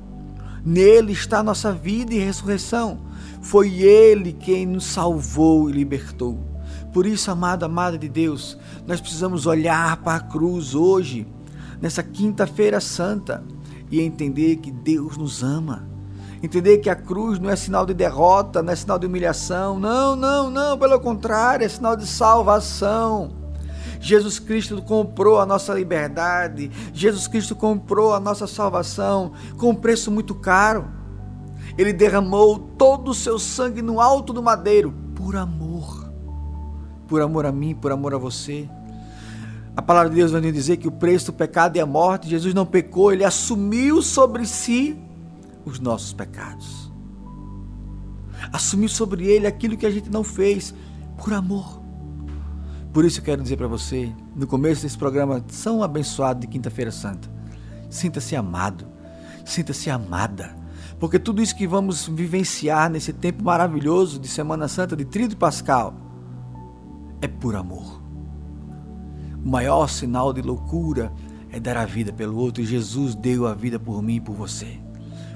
Nele 0.64 1.12
está 1.12 1.40
a 1.40 1.44
nossa 1.44 1.74
vida 1.74 2.14
e 2.14 2.18
ressurreição. 2.18 3.02
Foi 3.42 3.82
Ele 3.82 4.32
quem 4.32 4.66
nos 4.66 4.86
salvou 4.86 5.70
e 5.70 5.74
libertou. 5.74 6.40
Por 6.94 7.06
isso, 7.06 7.30
amado, 7.30 7.66
amada 7.66 7.98
de 7.98 8.08
Deus, 8.08 8.58
nós 8.88 9.02
precisamos 9.02 9.46
olhar 9.46 9.98
para 9.98 10.16
a 10.16 10.22
cruz 10.22 10.74
hoje 10.74 11.28
nessa 11.84 12.02
quinta-feira 12.02 12.82
santa 12.82 13.44
e 13.92 14.02
entender 14.02 14.56
que 14.56 14.72
Deus 14.72 15.18
nos 15.18 15.44
ama 15.44 15.94
Entender 16.44 16.80
que 16.80 16.90
a 16.90 16.96
cruz 16.96 17.40
não 17.40 17.50
é 17.50 17.56
sinal 17.56 17.86
de 17.86 17.94
derrota, 17.94 18.62
não 18.62 18.74
é 18.74 18.76
sinal 18.76 19.00
de 19.00 19.08
humilhação. 19.08 19.80
Não, 19.80 20.14
não, 20.14 20.50
não, 20.50 20.78
pelo 20.78 21.00
contrário, 21.00 21.66
é 21.66 21.70
sinal 21.70 21.96
de 21.96 22.06
salvação. 22.06 23.32
Jesus 24.02 24.40
Cristo 24.40 24.82
comprou 24.82 25.40
a 25.40 25.46
nossa 25.46 25.74
liberdade. 25.74 26.70
Jesus 26.94 27.30
Cristo 27.30 27.56
comprou 27.56 28.14
a 28.14 28.20
nossa 28.20 28.46
salvação 28.46 29.32
com 29.58 29.70
um 29.70 29.76
preço 29.76 30.12
muito 30.12 30.36
caro. 30.36 30.86
Ele 31.78 31.94
derramou 31.94 32.60
todo 32.60 33.12
o 33.12 33.16
seu 33.16 33.40
sangue 33.40 33.82
no 33.82 34.02
alto 34.02 34.34
do 34.34 34.44
madeiro 34.44 34.94
por 35.16 35.38
amor. 35.38 36.12
Por 37.08 37.22
amor 37.22 37.46
a 37.46 37.54
mim, 37.54 37.74
por 37.74 37.94
amor 37.94 38.14
a 38.16 38.18
você. 38.18 38.70
A 39.76 39.82
palavra 39.82 40.10
de 40.10 40.16
Deus 40.18 40.32
vai 40.32 40.42
dizer 40.52 40.78
que 40.78 40.88
o 40.88 40.92
preço 40.92 41.28
do 41.28 41.34
pecado 41.34 41.78
é 41.78 41.80
a 41.82 41.86
morte. 41.86 42.30
Jesus 42.30 42.54
não 42.54 42.66
pecou, 42.66 43.12
ele 43.12 43.24
assumiu 43.24 44.02
sobre 44.02 44.46
si 44.46 44.98
os 45.66 45.80
nossos 45.80 46.14
pecados. 46.14 46.92
Assumiu 48.52 48.90
sobre 48.90 49.26
ele 49.26 49.48
aquilo 49.48 49.76
que 49.76 49.86
a 49.86 49.92
gente 49.92 50.10
não 50.10 50.24
fez 50.24 50.74
por 51.18 51.34
amor. 51.34 51.82
Por 52.92 53.04
isso 53.04 53.20
eu 53.20 53.24
quero 53.24 53.42
dizer 53.42 53.58
para 53.58 53.68
você, 53.68 54.14
no 54.36 54.46
começo 54.46 54.84
desse 54.84 54.98
programa 54.98 55.44
tão 55.64 55.82
abençoado 55.82 56.42
de 56.42 56.48
Quinta-feira 56.48 56.92
Santa, 56.92 57.28
sinta-se 57.90 58.36
amado, 58.36 58.86
sinta-se 59.44 59.90
amada, 59.90 60.56
porque 61.00 61.18
tudo 61.18 61.42
isso 61.42 61.56
que 61.56 61.66
vamos 61.66 62.08
vivenciar 62.08 62.92
nesse 62.92 63.12
tempo 63.12 63.44
maravilhoso 63.44 64.20
de 64.20 64.28
Semana 64.28 64.68
Santa, 64.68 64.96
de 64.96 65.06
Tríduo 65.06 65.38
Pascal, 65.38 65.96
é 67.20 67.28
por 67.28 67.56
amor. 67.56 68.03
O 69.44 69.50
maior 69.50 69.88
sinal 69.88 70.32
de 70.32 70.42
loucura 70.42 71.12
é 71.52 71.60
dar 71.60 71.78
a 71.78 71.86
vida 71.86 72.12
pelo 72.12 72.38
outro, 72.38 72.64
e 72.64 72.66
Jesus 72.66 73.16
deu 73.16 73.46
a 73.46 73.54
vida 73.54 73.80
por 73.80 74.02
mim 74.02 74.16
e 74.16 74.22
por 74.22 74.36
você. 74.36 74.80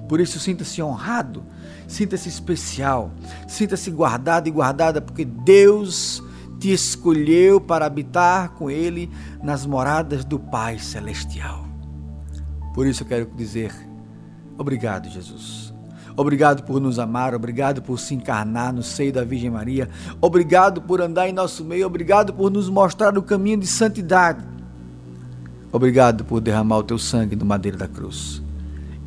Por 0.07 0.19
isso, 0.19 0.39
sinta-se 0.39 0.81
honrado, 0.81 1.43
sinta-se 1.87 2.29
especial, 2.29 3.11
sinta-se 3.47 3.91
guardado 3.91 4.47
e 4.47 4.51
guardada, 4.51 5.01
porque 5.01 5.25
Deus 5.25 6.23
te 6.59 6.71
escolheu 6.71 7.61
para 7.61 7.85
habitar 7.85 8.51
com 8.51 8.71
Ele 8.71 9.11
nas 9.43 9.65
moradas 9.65 10.25
do 10.25 10.39
Pai 10.39 10.79
Celestial. 10.79 11.67
Por 12.73 12.87
isso 12.87 13.03
eu 13.03 13.07
quero 13.07 13.29
dizer 13.35 13.73
obrigado, 14.57 15.09
Jesus. 15.09 15.66
Obrigado 16.17 16.63
por 16.63 16.81
nos 16.81 16.97
amar, 16.97 17.35
obrigado 17.35 17.79
por 17.79 17.99
se 17.99 18.15
encarnar 18.15 18.73
no 18.73 18.81
seio 18.81 19.13
da 19.13 19.23
Virgem 19.23 19.51
Maria, 19.51 19.87
obrigado 20.19 20.81
por 20.81 20.99
andar 20.99 21.29
em 21.29 21.31
nosso 21.31 21.63
meio, 21.63 21.85
obrigado 21.85 22.33
por 22.33 22.49
nos 22.49 22.67
mostrar 22.69 23.15
o 23.15 23.21
caminho 23.21 23.59
de 23.59 23.67
santidade. 23.67 24.43
Obrigado 25.71 26.25
por 26.25 26.41
derramar 26.41 26.79
o 26.79 26.83
teu 26.83 26.97
sangue 26.97 27.35
no 27.35 27.45
madeiro 27.45 27.77
da 27.77 27.87
cruz. 27.87 28.41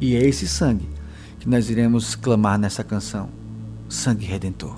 E 0.01 0.15
é 0.15 0.25
esse 0.25 0.47
sangue 0.47 0.89
que 1.41 1.49
nós 1.49 1.69
iremos 1.69 2.15
clamar 2.15 2.57
nessa 2.57 2.85
canção: 2.85 3.29
sangue 3.89 4.25
redentor. 4.25 4.77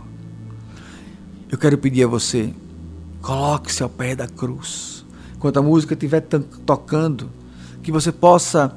Eu 1.51 1.59
quero 1.59 1.77
pedir 1.77 2.05
a 2.05 2.09
você, 2.09 2.55
coloque-se 3.21 3.83
ao 3.83 3.91
pé 3.91 4.17
da 4.17 4.27
cruz. 4.27 5.05
Enquanto 5.37 5.59
a 5.59 5.63
música 5.63 5.93
estiver 5.93 6.23
tocando, 6.65 7.29
que 7.83 7.93
você 7.93 8.11
possa 8.11 8.75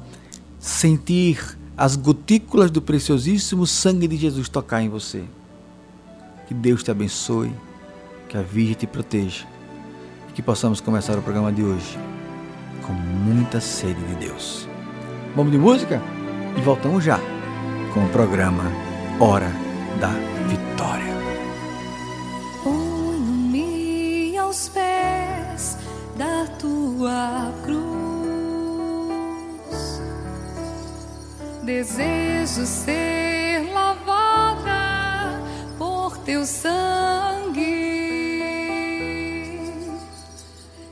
sentir 0.58 1.56
as 1.76 1.94
gotículas 1.94 2.70
do 2.70 2.80
preciosíssimo 2.80 3.66
sangue 3.66 4.08
de 4.08 4.16
Jesus 4.16 4.48
tocar 4.48 4.82
em 4.82 4.88
você. 4.88 5.24
Que 6.46 6.54
Deus 6.54 6.82
te 6.82 6.90
abençoe, 6.90 7.52
que 8.28 8.38
a 8.38 8.42
Virgem 8.42 8.74
te 8.74 8.86
proteja 8.86 9.44
e 10.28 10.32
que 10.32 10.40
possamos 10.40 10.80
começar 10.80 11.18
o 11.18 11.22
programa 11.22 11.52
de 11.52 11.62
hoje 11.62 11.98
com 12.86 12.92
muita 12.92 13.60
sede 13.60 14.00
de 14.04 14.14
Deus. 14.14 14.66
Vamos 15.34 15.52
de 15.52 15.58
música? 15.58 16.00
E 16.56 16.60
voltamos 16.60 17.04
já 17.04 17.20
com 17.92 18.06
o 18.06 18.08
programa 18.08 18.64
Hora 19.20 19.52
da 20.00 20.12
Vitória. 20.48 21.14
Ponho-me 22.64 24.38
aos 24.38 24.68
pés 24.70 25.76
da 26.16 26.46
tua 26.58 27.52
cruz. 27.64 27.95
Desejo 31.66 32.64
ser 32.64 33.72
lavada 33.72 35.42
por 35.76 36.16
teu 36.18 36.46
sangue 36.46 37.60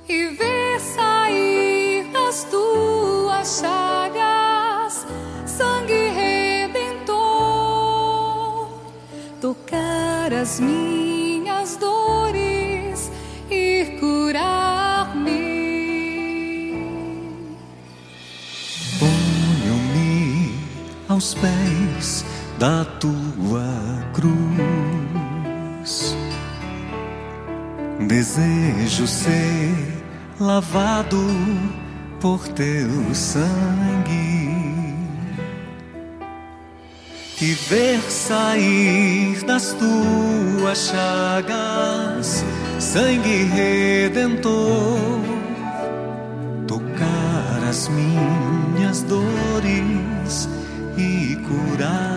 e 0.09 0.27
ver 0.37 0.81
sair 0.81 2.11
das 2.11 2.43
tuas 2.51 3.61
chagas 3.61 5.07
sangue 5.47 6.11
redentor, 6.11 7.15
tocar 9.41 10.33
as 10.33 10.59
minhas 10.59 11.04
aos 21.25 21.35
pés 21.35 22.25
da 22.59 22.85
tua 22.85 23.65
cruz. 24.13 24.45
Desejo 28.07 29.07
ser 29.07 30.05
lavado 30.39 31.25
por 32.21 32.47
teu 32.49 33.15
sangue. 33.15 34.53
E 37.41 37.53
ver 37.69 38.01
sair 38.11 39.43
das 39.45 39.75
tuas 39.75 40.91
chagas 40.91 42.45
sangue 42.79 43.45
redentor. 43.45 45.21
Tocar 46.67 47.69
as 47.69 47.89
minhas 47.89 49.03
dores 49.03 50.14
e 51.51 52.14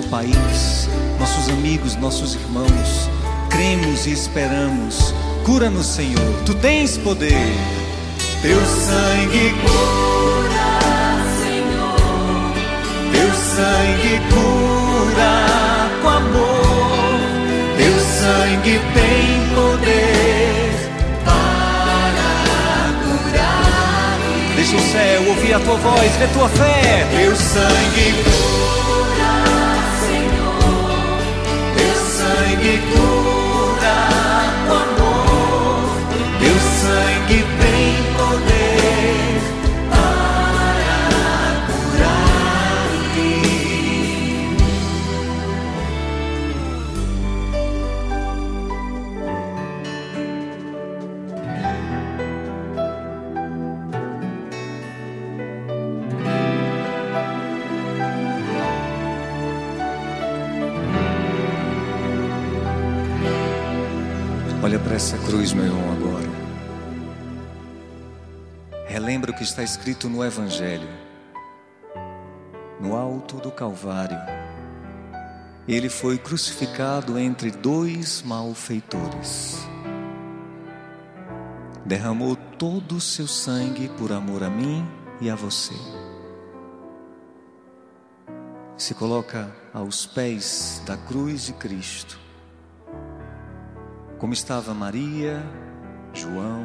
nosso 0.00 0.08
país, 0.08 0.88
nossos 1.18 1.48
amigos, 1.50 1.96
nossos 1.96 2.34
irmãos. 2.34 3.10
Cremos 3.50 4.06
e 4.06 4.12
esperamos. 4.12 5.14
Cura-nos, 5.44 5.86
Senhor. 5.86 6.42
Tu 6.46 6.54
tens 6.54 6.96
poder. 6.98 7.52
Teu 8.42 8.58
sangue 8.60 9.54
cura, 9.60 10.80
Senhor. 11.42 12.54
Teu 13.12 13.30
sangue 13.34 14.20
cura 14.30 15.90
com 16.02 16.08
amor. 16.08 17.20
Teu 17.76 17.92
sangue 18.00 18.80
tem 18.94 19.54
poder 19.54 20.72
para 21.24 22.40
curar. 23.04 24.18
Deixa 24.56 24.76
o 24.76 24.80
céu 24.80 25.28
ouvir 25.28 25.54
a 25.54 25.60
tua 25.60 25.76
voz, 25.76 26.12
ver 26.16 26.28
tua 26.32 26.48
fé. 26.48 27.06
Teu 27.16 27.36
sangue 27.36 28.14
cura, 28.24 28.89
sangue 32.88 33.19
para 64.90 64.96
essa 64.96 65.16
cruz, 65.18 65.52
meu 65.52 65.66
irmão, 65.66 65.92
agora. 65.92 66.28
Relembra 68.88 69.30
o 69.30 69.34
que 69.34 69.44
está 69.44 69.62
escrito 69.62 70.08
no 70.08 70.24
Evangelho. 70.24 70.88
No 72.80 72.96
alto 72.96 73.36
do 73.36 73.52
Calvário, 73.52 74.18
ele 75.68 75.88
foi 75.88 76.18
crucificado 76.18 77.16
entre 77.20 77.52
dois 77.52 78.20
malfeitores. 78.22 79.64
Derramou 81.86 82.34
todo 82.34 82.96
o 82.96 83.00
seu 83.00 83.28
sangue 83.28 83.88
por 83.96 84.10
amor 84.10 84.42
a 84.42 84.50
mim 84.50 84.84
e 85.20 85.30
a 85.30 85.36
você. 85.36 85.74
Se 88.76 88.92
coloca 88.92 89.54
aos 89.72 90.04
pés 90.04 90.82
da 90.84 90.96
cruz 90.96 91.46
de 91.46 91.52
Cristo 91.52 92.29
como 94.20 94.34
estava 94.34 94.74
Maria, 94.74 95.42
João, 96.12 96.62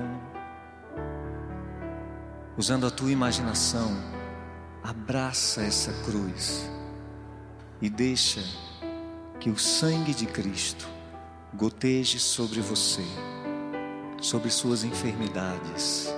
usando 2.58 2.86
a 2.86 2.92
tua 2.92 3.10
imaginação, 3.10 3.96
abraça 4.84 5.62
essa 5.62 5.94
cruz 6.04 6.70
e 7.82 7.90
deixa 7.90 8.42
que 9.40 9.50
o 9.50 9.58
sangue 9.58 10.14
de 10.14 10.26
Cristo 10.26 10.86
goteje 11.54 12.20
sobre 12.20 12.60
você, 12.60 13.06
sobre 14.20 14.50
suas 14.50 14.84
enfermidades, 14.84 16.14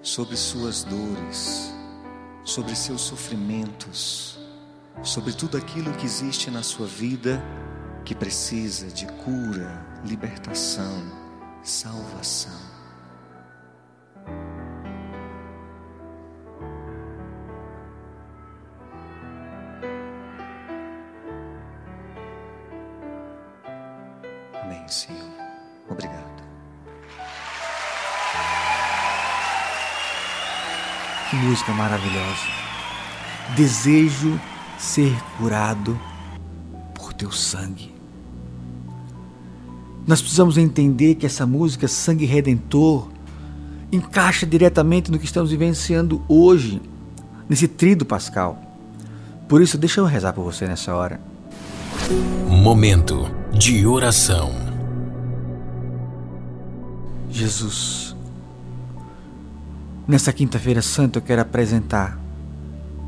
sobre 0.00 0.36
suas 0.36 0.84
dores, 0.84 1.74
sobre 2.44 2.76
seus 2.76 3.00
sofrimentos, 3.00 4.38
sobre 5.02 5.32
tudo 5.32 5.56
aquilo 5.56 5.92
que 5.94 6.06
existe 6.06 6.52
na 6.52 6.62
sua 6.62 6.86
vida 6.86 7.42
que 8.04 8.14
precisa 8.14 8.86
de 8.86 9.06
cura, 9.06 9.91
libertação, 10.04 11.02
salvação. 11.62 12.72
Amém, 24.62 24.88
Senhor. 24.88 25.30
Obrigado. 25.88 26.42
Que 31.30 31.36
música 31.36 31.72
maravilhosa. 31.72 32.46
Desejo 33.56 34.38
ser 34.78 35.16
curado 35.38 35.98
por 36.94 37.12
teu 37.12 37.30
sangue. 37.30 38.01
Nós 40.12 40.20
precisamos 40.20 40.58
entender 40.58 41.14
que 41.14 41.24
essa 41.24 41.46
música, 41.46 41.88
Sangue 41.88 42.26
Redentor, 42.26 43.08
encaixa 43.90 44.44
diretamente 44.44 45.10
no 45.10 45.18
que 45.18 45.24
estamos 45.24 45.50
vivenciando 45.50 46.22
hoje, 46.28 46.82
nesse 47.48 47.66
trido 47.66 48.04
pascal. 48.04 48.60
Por 49.48 49.62
isso, 49.62 49.78
deixa 49.78 50.02
eu 50.02 50.04
rezar 50.04 50.34
por 50.34 50.44
você 50.44 50.66
nessa 50.66 50.94
hora. 50.94 51.18
Momento 52.46 53.26
de 53.54 53.86
oração. 53.86 54.52
Jesus, 57.30 58.14
nessa 60.06 60.30
quinta-feira 60.30 60.82
santa 60.82 61.20
eu 61.20 61.22
quero 61.22 61.40
apresentar 61.40 62.20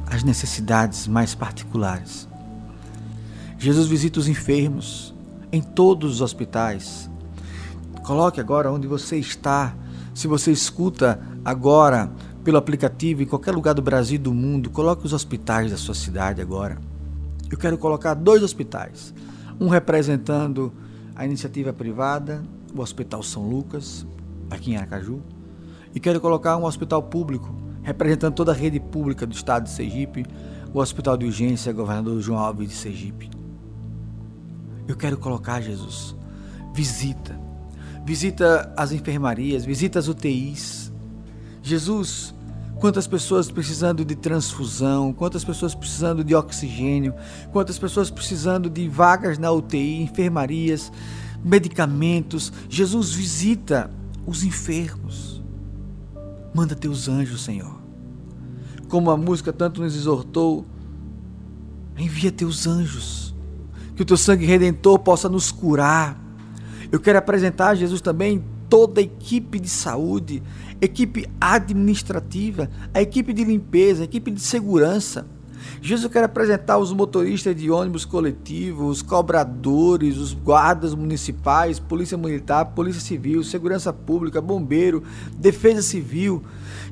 as 0.07 0.25
necessidades 0.25 1.07
mais 1.07 1.35
particulares. 1.35 2.27
Jesus 3.59 3.89
visita 3.89 4.19
os 4.19 4.27
enfermos 4.27 5.14
em 5.55 5.63
todos 5.63 6.15
os 6.15 6.21
hospitais. 6.21 7.09
Coloque 8.05 8.41
agora 8.41 8.73
onde 8.73 8.87
você 8.87 9.17
está. 9.17 9.75
Se 10.13 10.27
você 10.27 10.51
escuta 10.51 11.21
agora 11.45 12.11
pelo 12.43 12.59
aplicativo 12.59 13.23
em 13.23 13.27
qualquer 13.27 13.53
lugar 13.53 13.73
do 13.73 13.81
Brasil 13.81 14.17
e 14.17 14.19
do 14.19 14.35
mundo, 14.35 14.69
coloque 14.69 15.07
os 15.07 15.13
hospitais 15.13 15.71
da 15.71 15.77
sua 15.77 15.95
cidade 15.95 16.43
agora. 16.43 16.77
Eu 17.51 17.57
quero 17.57 17.79
colocar 17.79 18.15
dois 18.15 18.43
hospitais. 18.43 19.15
Um 19.61 19.69
representando 19.69 20.73
a 21.15 21.25
iniciativa 21.25 21.73
privada, 21.73 22.43
o 22.77 22.81
Hospital 22.81 23.23
São 23.23 23.49
Lucas, 23.49 24.05
aqui 24.51 24.73
em 24.73 24.77
Aracaju, 24.77 25.23
e 25.95 26.01
quero 26.01 26.21
colocar 26.21 26.57
um 26.57 26.65
hospital 26.65 27.01
público, 27.05 27.55
representando 27.83 28.35
toda 28.35 28.51
a 28.51 28.55
rede 28.55 28.81
pública 28.81 29.25
do 29.25 29.33
estado 29.33 29.65
de 29.65 29.71
Sergipe, 29.71 30.27
o 30.73 30.81
Hospital 30.81 31.17
de 31.17 31.27
Urgência 31.27 31.73
Governador 31.73 32.21
João 32.21 32.41
Alves 32.41 32.69
de 32.69 32.75
Sergipe. 32.75 33.44
Eu 34.87 34.97
quero 34.97 35.17
colocar, 35.17 35.61
Jesus, 35.61 36.15
visita. 36.75 37.39
Visita 38.05 38.73
as 38.77 38.93
enfermarias, 38.93 39.65
visita 39.65 39.99
as 39.99 40.09
UTIs. 40.09 40.93
Jesus, 41.63 42.35
quantas 42.79 43.07
pessoas 43.07 43.51
precisando 43.51 44.05
de 44.05 44.15
transfusão, 44.15 45.13
quantas 45.13 45.43
pessoas 45.43 45.75
precisando 45.75 46.23
de 46.23 46.35
oxigênio, 46.35 47.15
quantas 47.51 47.79
pessoas 47.79 48.11
precisando 48.11 48.69
de 48.69 48.87
vagas 48.89 49.39
na 49.39 49.51
UTI, 49.51 50.03
enfermarias, 50.03 50.93
medicamentos. 51.43 52.53
Jesus, 52.69 53.13
visita 53.13 53.91
os 54.27 54.45
enfermos. 54.45 55.43
Manda 56.55 56.75
teus 56.75 57.09
anjos, 57.09 57.43
Senhor. 57.43 57.83
Como 58.87 59.11
a 59.11 59.17
música 59.17 59.51
tanto 59.51 59.81
nos 59.81 59.97
exortou, 59.97 60.67
envia 61.97 62.31
teus 62.31 62.67
anjos 62.67 63.24
que 63.95 64.03
o 64.03 64.05
teu 64.05 64.17
sangue 64.17 64.45
redentor 64.45 64.99
possa 64.99 65.29
nos 65.29 65.51
curar. 65.51 66.19
Eu 66.91 67.01
quero 67.01 67.19
apresentar 67.19 67.71
a 67.71 67.75
Jesus 67.75 68.01
também 68.01 68.45
toda 68.69 69.01
a 69.01 69.05
equipe 69.05 69.59
de 69.61 69.69
saúde, 69.69 70.43
equipe 70.81 71.27
administrativa, 71.41 72.69
a 72.93 73.01
equipe 73.01 73.33
de 73.33 73.45
limpeza, 73.45 74.03
a 74.03 74.05
equipe 74.05 74.31
de 74.31 74.41
segurança. 74.41 75.27
Jesus, 75.81 76.05
eu 76.05 76.11
quero 76.11 76.27
apresentar 76.27 76.79
os 76.79 76.93
motoristas 76.93 77.55
de 77.57 77.71
ônibus 77.71 78.05
coletivo, 78.05 78.87
os 78.87 79.03
cobradores, 79.03 80.19
os 80.19 80.33
guardas 80.33 80.95
municipais, 80.95 81.79
polícia 81.79 82.19
militar, 82.19 82.67
polícia 82.67 83.01
civil, 83.01 83.43
segurança 83.43 83.93
pública, 83.93 84.41
bombeiro, 84.41 85.03
defesa 85.37 85.83
civil. 85.83 86.43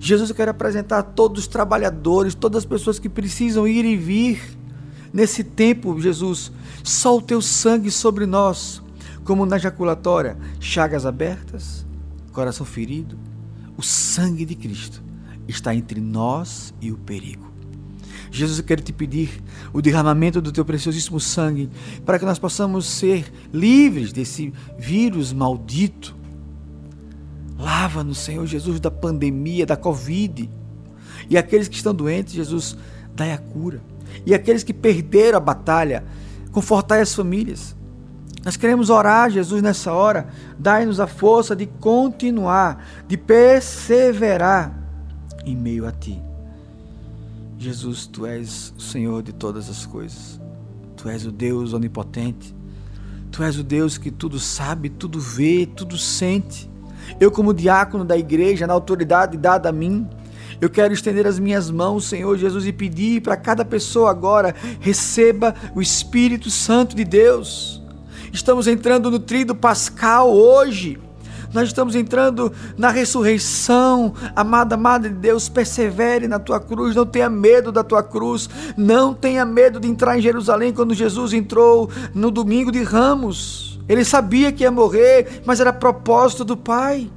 Jesus, 0.01 0.31
eu 0.31 0.37
quero 0.37 0.51
apresentar 0.51 1.03
todos 1.03 1.43
os 1.43 1.47
trabalhadores, 1.47 2.35
todas 2.35 2.59
as 2.59 2.65
pessoas 2.65 2.99
que 2.99 3.09
precisam 3.09 3.67
ir 3.67 3.85
e 3.85 3.97
vir 3.97 4.41
nesse 5.13 5.45
tempo, 5.45 6.01
Jesus, 6.01 6.51
só 6.83 7.17
o 7.17 7.23
teu 7.23 7.41
sangue 7.41 7.91
sobre 7.91 8.27
nós, 8.27 8.83
como 9.25 9.47
na 9.47 9.59
jaculatória, 9.59 10.37
chagas 10.59 11.07
abertas, 11.07 11.87
coração 12.33 12.67
ferido, 12.67 13.17
o 13.77 13.83
sangue 13.83 14.45
de 14.45 14.55
Cristo 14.55 15.03
está 15.47 15.75
entre 15.75 16.01
nós 16.01 16.73
e 16.81 16.91
o 16.91 16.97
perigo. 16.97 17.53
Jesus, 18.31 18.59
eu 18.59 18.65
quero 18.65 18.83
te 18.83 18.93
pedir 18.95 19.43
o 19.75 19.83
derramamento 19.83 20.41
do 20.41 20.51
teu 20.51 20.65
preciosíssimo 20.65 21.21
sangue 21.21 21.69
para 22.05 22.19
que 22.19 22.25
nós 22.25 22.39
possamos 22.39 22.87
ser 22.87 23.31
livres 23.53 24.11
desse 24.11 24.53
vírus 24.79 25.35
maldito. 25.35 26.17
Lava-nos, 27.59 28.19
Senhor 28.19 28.47
Jesus, 28.47 28.81
da 28.81 28.91
pandemia, 28.91 29.67
da 29.67 29.77
Covid. 29.77 30.49
E 31.29 31.37
aqueles 31.37 31.69
que 31.69 31.77
estão 31.77 31.95
doentes, 31.95 32.33
Jesus, 32.33 32.77
dai 33.15 33.33
a 33.33 33.39
cura. 33.39 33.83
E 34.25 34.35
aqueles 34.35 34.63
que 34.63 34.73
perderam 34.73 35.39
a 35.39 35.41
batalha, 35.41 36.05
confortai 36.51 37.01
as 37.01 37.15
famílias. 37.15 37.75
Nós 38.45 38.57
queremos 38.57 38.91
orar, 38.91 39.31
Jesus, 39.31 39.63
nessa 39.63 39.93
hora. 39.93 40.29
Dai-nos 40.59 40.99
a 40.99 41.07
força 41.07 41.55
de 41.55 41.67
continuar, 41.67 42.85
de 43.07 43.17
perseverar 43.17 44.77
em 45.45 45.57
meio 45.57 45.87
a 45.87 45.93
Ti. 45.93 46.21
Jesus, 47.57 48.07
Tu 48.07 48.27
és 48.27 48.75
o 48.77 48.81
Senhor 48.81 49.23
de 49.23 49.33
todas 49.33 49.71
as 49.71 49.87
coisas. 49.87 50.41
Tu 50.97 51.09
és 51.09 51.25
o 51.25 51.31
Deus 51.31 51.73
onipotente. 51.73 52.55
Tu 53.31 53.43
és 53.43 53.57
o 53.57 53.63
Deus 53.63 53.97
que 53.97 54.11
tudo 54.11 54.39
sabe, 54.39 54.91
tudo 54.91 55.21
vê, 55.21 55.65
tudo 55.65 55.97
sente. 55.97 56.71
Eu, 57.21 57.31
como 57.31 57.55
diácono 57.55 58.05
da 58.05 58.17
igreja, 58.17 58.67
na 58.67 58.75
autoridade 58.75 59.37
dada 59.37 59.69
a 59.69 59.73
mim, 59.73 60.09
eu 60.63 60.71
quero 60.71 60.95
estender 60.95 61.27
as 61.27 61.41
minhas 61.41 61.73
mãos, 61.73 62.05
Senhor 62.05 62.39
Jesus, 62.39 62.65
e 62.65 62.73
pedir 62.73 63.21
para 63.21 63.37
cada 63.37 63.65
pessoa 63.65 64.13
agora 64.13 64.55
receba 64.79 65.57
o 65.75 65.83
Espírito 65.83 66.49
Santo 66.51 66.95
de 66.95 67.05
Deus. 67.05 67.83
Estamos 68.33 68.69
entrando 68.69 69.11
no 69.11 69.19
trido 69.19 69.57
pascal 69.57 70.33
hoje. 70.33 71.01
Nós 71.53 71.67
estamos 71.67 71.97
entrando 71.97 72.53
na 72.79 72.91
ressurreição. 72.91 74.15
Amada, 74.37 74.77
amada 74.77 75.09
de 75.09 75.17
Deus, 75.17 75.49
persevere 75.49 76.29
na 76.29 76.39
tua 76.39 76.61
cruz. 76.61 76.95
Não 76.95 77.07
tenha 77.07 77.29
medo 77.29 77.73
da 77.73 77.83
tua 77.83 78.05
cruz. 78.05 78.49
Não 78.77 79.13
tenha 79.13 79.45
medo 79.45 79.81
de 79.81 79.89
entrar 79.89 80.17
em 80.17 80.23
Jerusalém 80.23 80.73
quando 80.73 80.95
Jesus 80.95 81.33
entrou 81.33 81.91
no 82.15 82.31
domingo 82.31 82.71
de 82.71 82.85
Ramos. 82.85 83.81
Ele 83.89 84.05
sabia 84.05 84.53
que 84.53 84.63
ia 84.63 84.71
morrer, 84.71 85.43
mas 85.45 85.59
era 85.59 85.73
propósito 85.73 86.45
do 86.45 86.57
Pai. 86.57 87.11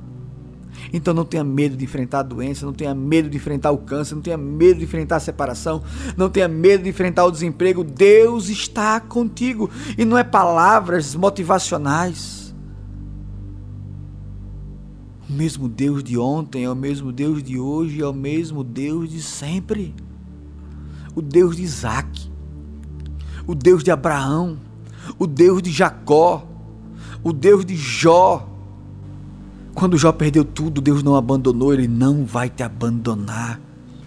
Então 0.96 1.14
não 1.14 1.26
tenha 1.26 1.44
medo 1.44 1.76
de 1.76 1.84
enfrentar 1.84 2.20
a 2.20 2.24
doença, 2.24 2.66
não 2.66 2.72
tenha 2.72 2.96
medo 2.96 3.30
de 3.30 3.36
enfrentar 3.36 3.70
o 3.70 3.80
câncer, 3.80 4.16
não 4.16 4.22
tenha 4.22 4.38
medo 4.38 4.78
de 4.80 4.86
enfrentar 4.86 5.18
a 5.18 5.20
separação, 5.20 5.84
não 6.16 6.30
tenha 6.30 6.48
medo 6.48 6.86
de 6.86 6.90
enfrentar 6.90 7.26
o 7.26 7.32
desemprego. 7.32 7.84
Deus 7.84 8.48
está 8.48 9.02
contigo. 9.02 9.70
E 9.98 10.06
não 10.06 10.18
é 10.18 10.24
palavras 10.24 11.14
motivacionais. 11.14 12.56
O 15.30 15.34
mesmo 15.34 15.68
Deus 15.68 16.02
de 16.02 16.18
ontem 16.18 16.64
é 16.64 16.70
o 16.70 16.76
mesmo 16.76 17.12
Deus 17.12 17.44
de 17.44 17.60
hoje, 17.60 18.02
é 18.02 18.08
o 18.08 18.14
mesmo 18.14 18.64
Deus 18.64 19.10
de 19.10 19.22
sempre. 19.22 19.94
O 21.14 21.22
Deus 21.22 21.58
de 21.58 21.64
Isaac, 21.64 22.32
o 23.46 23.54
Deus 23.54 23.84
de 23.84 23.92
Abraão, 23.92 24.58
o 25.20 25.28
Deus 25.28 25.62
de 25.62 25.72
Jacó, 25.72 26.48
o 27.22 27.34
Deus 27.34 27.66
de 27.66 27.76
Jó 27.76 28.55
quando 29.76 29.98
Jó 29.98 30.14
perdeu 30.14 30.46
tudo, 30.46 30.80
Deus 30.80 31.04
não 31.04 31.16
abandonou, 31.16 31.74
ele 31.74 31.88
não 31.88 32.24
vai 32.24 32.50
te 32.50 32.64
abandonar. 32.64 33.60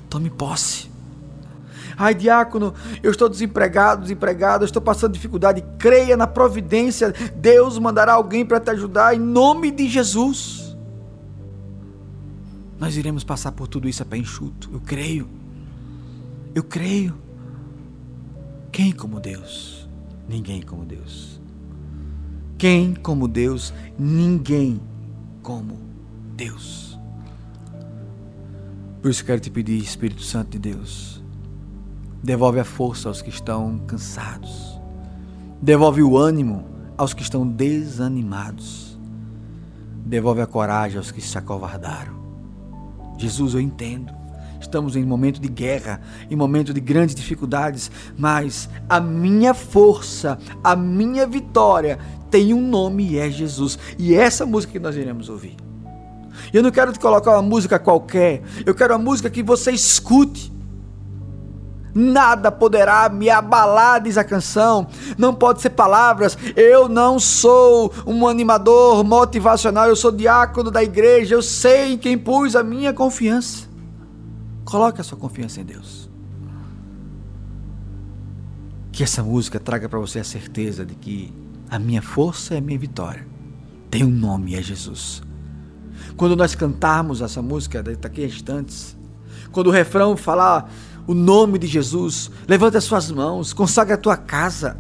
Tome 0.08 0.30
posse. 0.30 0.88
Ai, 1.94 2.14
diácono, 2.14 2.72
eu 3.02 3.10
estou 3.10 3.28
desempregado, 3.28 4.02
desempregado, 4.02 4.64
eu 4.64 4.66
estou 4.66 4.80
passando 4.80 5.12
dificuldade. 5.12 5.62
Creia 5.78 6.16
na 6.16 6.26
providência. 6.26 7.12
Deus 7.36 7.78
mandará 7.78 8.14
alguém 8.14 8.46
para 8.46 8.58
te 8.58 8.70
ajudar 8.70 9.14
em 9.14 9.18
nome 9.18 9.70
de 9.70 9.86
Jesus. 9.88 10.74
Nós 12.78 12.96
iremos 12.96 13.22
passar 13.22 13.52
por 13.52 13.68
tudo 13.68 13.88
isso 13.88 14.02
a 14.02 14.06
pé 14.06 14.16
enxuto. 14.16 14.70
Eu 14.72 14.80
creio. 14.80 15.28
Eu 16.54 16.62
creio. 16.62 17.14
Quem 18.72 18.90
como 18.90 19.20
Deus? 19.20 19.86
Ninguém 20.26 20.62
como 20.62 20.84
Deus. 20.86 21.38
Quem 22.56 22.94
como 22.94 23.28
Deus? 23.28 23.74
Ninguém 23.98 24.80
como 25.48 25.78
Deus. 26.36 27.00
Por 29.00 29.10
isso 29.10 29.24
quero 29.24 29.40
te 29.40 29.50
pedir, 29.50 29.78
Espírito 29.82 30.20
Santo 30.20 30.50
de 30.50 30.58
Deus, 30.58 31.24
devolve 32.22 32.60
a 32.60 32.64
força 32.64 33.08
aos 33.08 33.22
que 33.22 33.30
estão 33.30 33.78
cansados, 33.86 34.78
devolve 35.62 36.02
o 36.02 36.18
ânimo 36.18 36.66
aos 36.98 37.14
que 37.14 37.22
estão 37.22 37.48
desanimados, 37.48 39.00
devolve 40.04 40.42
a 40.42 40.46
coragem 40.46 40.98
aos 40.98 41.10
que 41.10 41.22
se 41.22 41.38
acovardaram. 41.38 42.12
Jesus, 43.16 43.54
eu 43.54 43.60
entendo. 43.62 44.17
Estamos 44.60 44.96
em 44.96 45.04
momento 45.04 45.40
de 45.40 45.48
guerra, 45.48 46.00
em 46.30 46.36
momento 46.36 46.74
de 46.74 46.80
grandes 46.80 47.14
dificuldades, 47.14 47.90
mas 48.16 48.68
a 48.88 49.00
minha 49.00 49.54
força, 49.54 50.38
a 50.62 50.74
minha 50.74 51.26
vitória 51.26 51.98
tem 52.30 52.52
um 52.52 52.66
nome 52.66 53.12
e 53.12 53.18
é 53.18 53.30
Jesus. 53.30 53.78
E 53.98 54.14
é 54.14 54.18
essa 54.18 54.44
música 54.44 54.72
que 54.72 54.78
nós 54.78 54.96
iremos 54.96 55.28
ouvir. 55.28 55.56
Eu 56.52 56.62
não 56.62 56.70
quero 56.70 56.92
te 56.92 56.98
colocar 56.98 57.32
uma 57.32 57.42
música 57.42 57.78
qualquer, 57.78 58.42
eu 58.64 58.74
quero 58.74 58.94
uma 58.94 59.02
música 59.02 59.30
que 59.30 59.42
você 59.42 59.70
escute. 59.70 60.52
Nada 61.94 62.52
poderá 62.52 63.08
me 63.08 63.28
abalar, 63.28 64.00
diz 64.00 64.16
a 64.16 64.22
canção. 64.22 64.86
Não 65.16 65.34
pode 65.34 65.60
ser 65.60 65.70
palavras. 65.70 66.38
Eu 66.54 66.88
não 66.88 67.18
sou 67.18 67.92
um 68.06 68.28
animador 68.28 69.02
motivacional, 69.02 69.88
eu 69.88 69.96
sou 69.96 70.12
diácono 70.12 70.70
da 70.70 70.82
igreja. 70.82 71.34
Eu 71.34 71.42
sei 71.42 71.94
em 71.94 71.98
quem 71.98 72.16
pus 72.16 72.54
a 72.54 72.62
minha 72.62 72.92
confiança. 72.92 73.67
Coloque 74.68 75.00
a 75.00 75.04
sua 75.04 75.16
confiança 75.16 75.62
em 75.62 75.64
Deus. 75.64 76.10
Que 78.92 79.02
essa 79.02 79.22
música 79.22 79.58
traga 79.58 79.88
para 79.88 79.98
você 79.98 80.18
a 80.18 80.24
certeza 80.24 80.84
de 80.84 80.94
que 80.94 81.32
a 81.70 81.78
minha 81.78 82.02
força 82.02 82.54
é 82.54 82.58
a 82.58 82.60
minha 82.60 82.78
vitória. 82.78 83.26
Tem 83.90 84.04
um 84.04 84.10
nome, 84.10 84.54
é 84.54 84.60
Jesus. 84.60 85.22
Quando 86.18 86.36
nós 86.36 86.54
cantarmos 86.54 87.22
essa 87.22 87.40
música 87.40 87.82
daqui 87.82 88.22
a 88.22 88.26
instantes, 88.26 88.94
quando 89.52 89.68
o 89.68 89.70
refrão 89.70 90.18
falar 90.18 90.70
o 91.06 91.14
nome 91.14 91.58
de 91.58 91.66
Jesus, 91.66 92.30
levanta 92.46 92.76
as 92.76 92.84
suas 92.84 93.10
mãos, 93.10 93.54
consagra 93.54 93.94
a 93.94 93.98
tua 93.98 94.18
casa, 94.18 94.76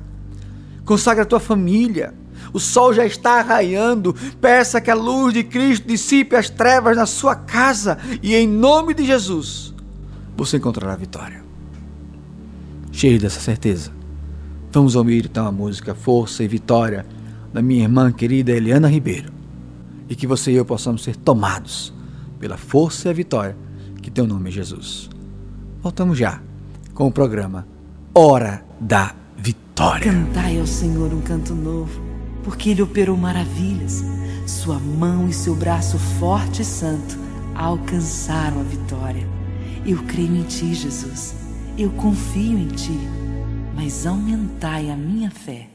consagra 0.84 1.22
a 1.22 1.26
tua 1.26 1.40
família. 1.40 2.12
O 2.52 2.60
sol 2.60 2.92
já 2.92 3.06
está 3.06 3.40
raiando. 3.40 4.14
Peça 4.38 4.82
que 4.82 4.90
a 4.90 4.94
luz 4.94 5.32
de 5.32 5.44
Cristo 5.44 5.88
dissipe 5.88 6.36
as 6.36 6.50
trevas 6.50 6.94
na 6.94 7.06
sua 7.06 7.34
casa 7.34 7.96
e 8.22 8.34
em 8.34 8.46
nome 8.46 8.92
de 8.92 9.06
Jesus 9.06 9.77
você 10.44 10.56
encontrará 10.56 10.94
a 10.94 10.96
vitória. 10.96 11.42
Cheio 12.90 13.20
dessa 13.20 13.40
certeza, 13.40 13.92
Vamos 14.70 14.94
ouvir 14.94 15.24
então 15.24 15.46
a 15.46 15.52
música 15.52 15.94
Força 15.94 16.44
e 16.44 16.48
Vitória 16.48 17.06
da 17.52 17.62
minha 17.62 17.84
irmã 17.84 18.12
querida 18.12 18.52
Eliana 18.52 18.86
Ribeiro. 18.86 19.32
E 20.08 20.14
que 20.14 20.26
você 20.26 20.52
e 20.52 20.56
eu 20.56 20.64
possamos 20.64 21.02
ser 21.02 21.16
tomados 21.16 21.92
pela 22.38 22.56
força 22.56 23.08
e 23.08 23.10
a 23.10 23.14
vitória 23.14 23.56
que 24.02 24.10
tem 24.10 24.22
o 24.22 24.26
nome 24.26 24.50
é 24.50 24.52
Jesus. 24.52 25.08
Voltamos 25.82 26.18
já 26.18 26.40
com 26.94 27.06
o 27.06 27.12
programa 27.12 27.66
Hora 28.14 28.62
da 28.78 29.14
Vitória. 29.36 30.12
Cantai 30.12 30.60
ao 30.60 30.66
Senhor 30.66 31.12
um 31.14 31.20
canto 31.22 31.54
novo, 31.54 32.00
porque 32.44 32.70
Ele 32.70 32.82
operou 32.82 33.16
maravilhas. 33.16 34.04
Sua 34.46 34.78
mão 34.78 35.28
e 35.28 35.32
seu 35.32 35.54
braço 35.54 35.98
forte 35.98 36.62
e 36.62 36.64
santo 36.64 37.18
alcançaram 37.54 38.60
a 38.60 38.64
vitória. 38.64 39.37
Eu 39.86 40.02
creio 40.04 40.36
em 40.36 40.42
Ti, 40.42 40.74
Jesus. 40.74 41.34
Eu 41.76 41.90
confio 41.90 42.58
em 42.58 42.68
Ti 42.68 42.98
mas 43.78 44.04
aumentai 44.06 44.90
a 44.90 44.96
minha 44.96 45.30
fé. 45.30 45.68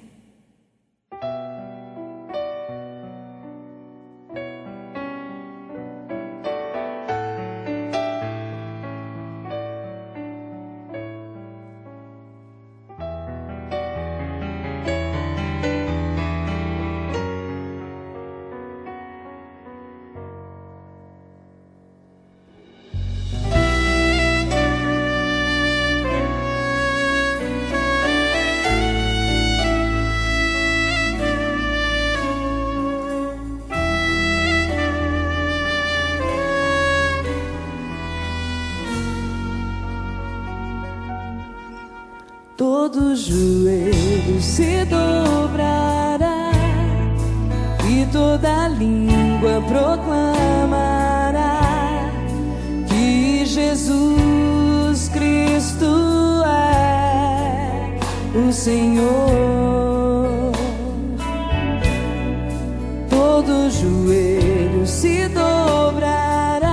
Todo 63.46 63.70
joelho 63.70 64.88
se 64.88 65.28
dobrará 65.28 66.72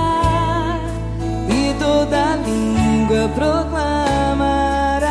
e 1.49 1.73
toda 1.77 2.37
língua 2.37 3.27
proclamará 3.35 5.03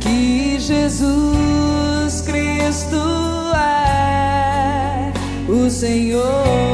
que 0.00 0.58
Jesus 0.58 2.22
Cristo 2.22 2.96
é 3.54 5.12
o 5.52 5.68
Senhor. 5.68 6.65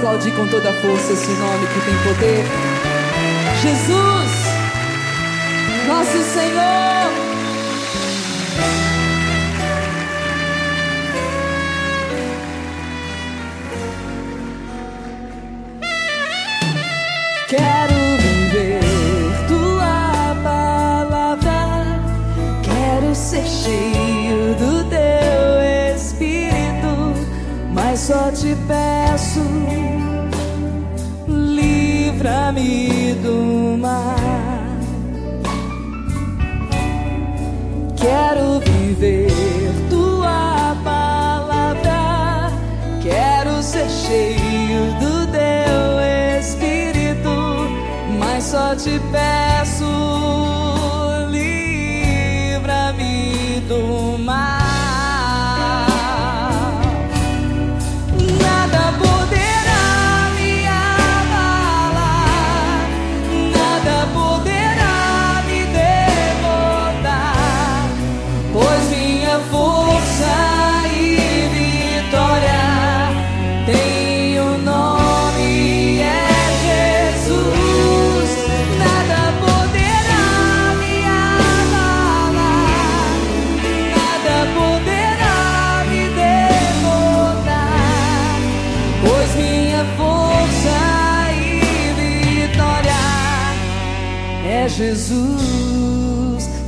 Aplaudir 0.00 0.32
com 0.32 0.48
toda 0.48 0.70
a 0.70 0.72
força 0.72 1.12
esse 1.12 1.30
nome 1.32 1.66
que 1.66 1.80
tem 1.84 1.94
poder. 2.02 2.44
Jesus, 3.60 4.30
nosso 5.86 6.22
Senhor. 6.32 6.99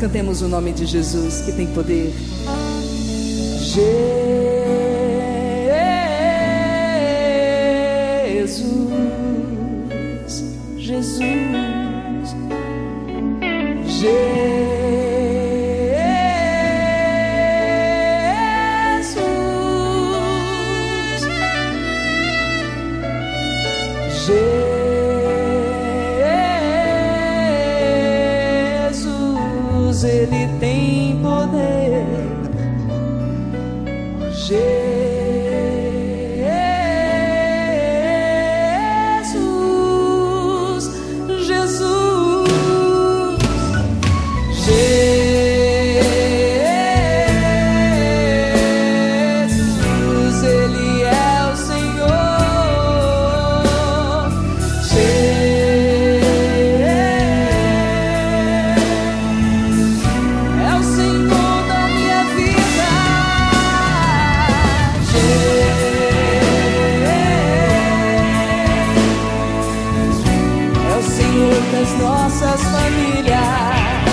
Cantemos 0.02 0.42
o 0.42 0.48
nome 0.48 0.72
de 0.72 0.84
Jesus 0.84 1.42
que 1.42 1.52
tem 1.52 1.68
poder. 1.68 2.12
Jesus, 3.60 3.84
Jesus, 10.76 11.20
Jesus. 13.86 14.31
Das 71.72 71.90
nossas 71.98 72.60
famílias. 72.60 74.12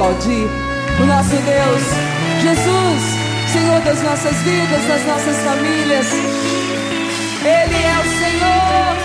Aplaudir 0.00 0.48
o 0.98 1.04
nosso 1.04 1.28
Deus, 1.28 1.82
Jesus, 2.40 3.02
Senhor 3.52 3.80
das 3.82 4.02
nossas 4.02 4.34
vidas, 4.36 4.86
das 4.88 5.06
nossas 5.06 5.36
famílias. 5.36 6.06
Ele 7.42 7.84
é 7.84 7.98
o 7.98 8.04
Senhor. 8.18 8.96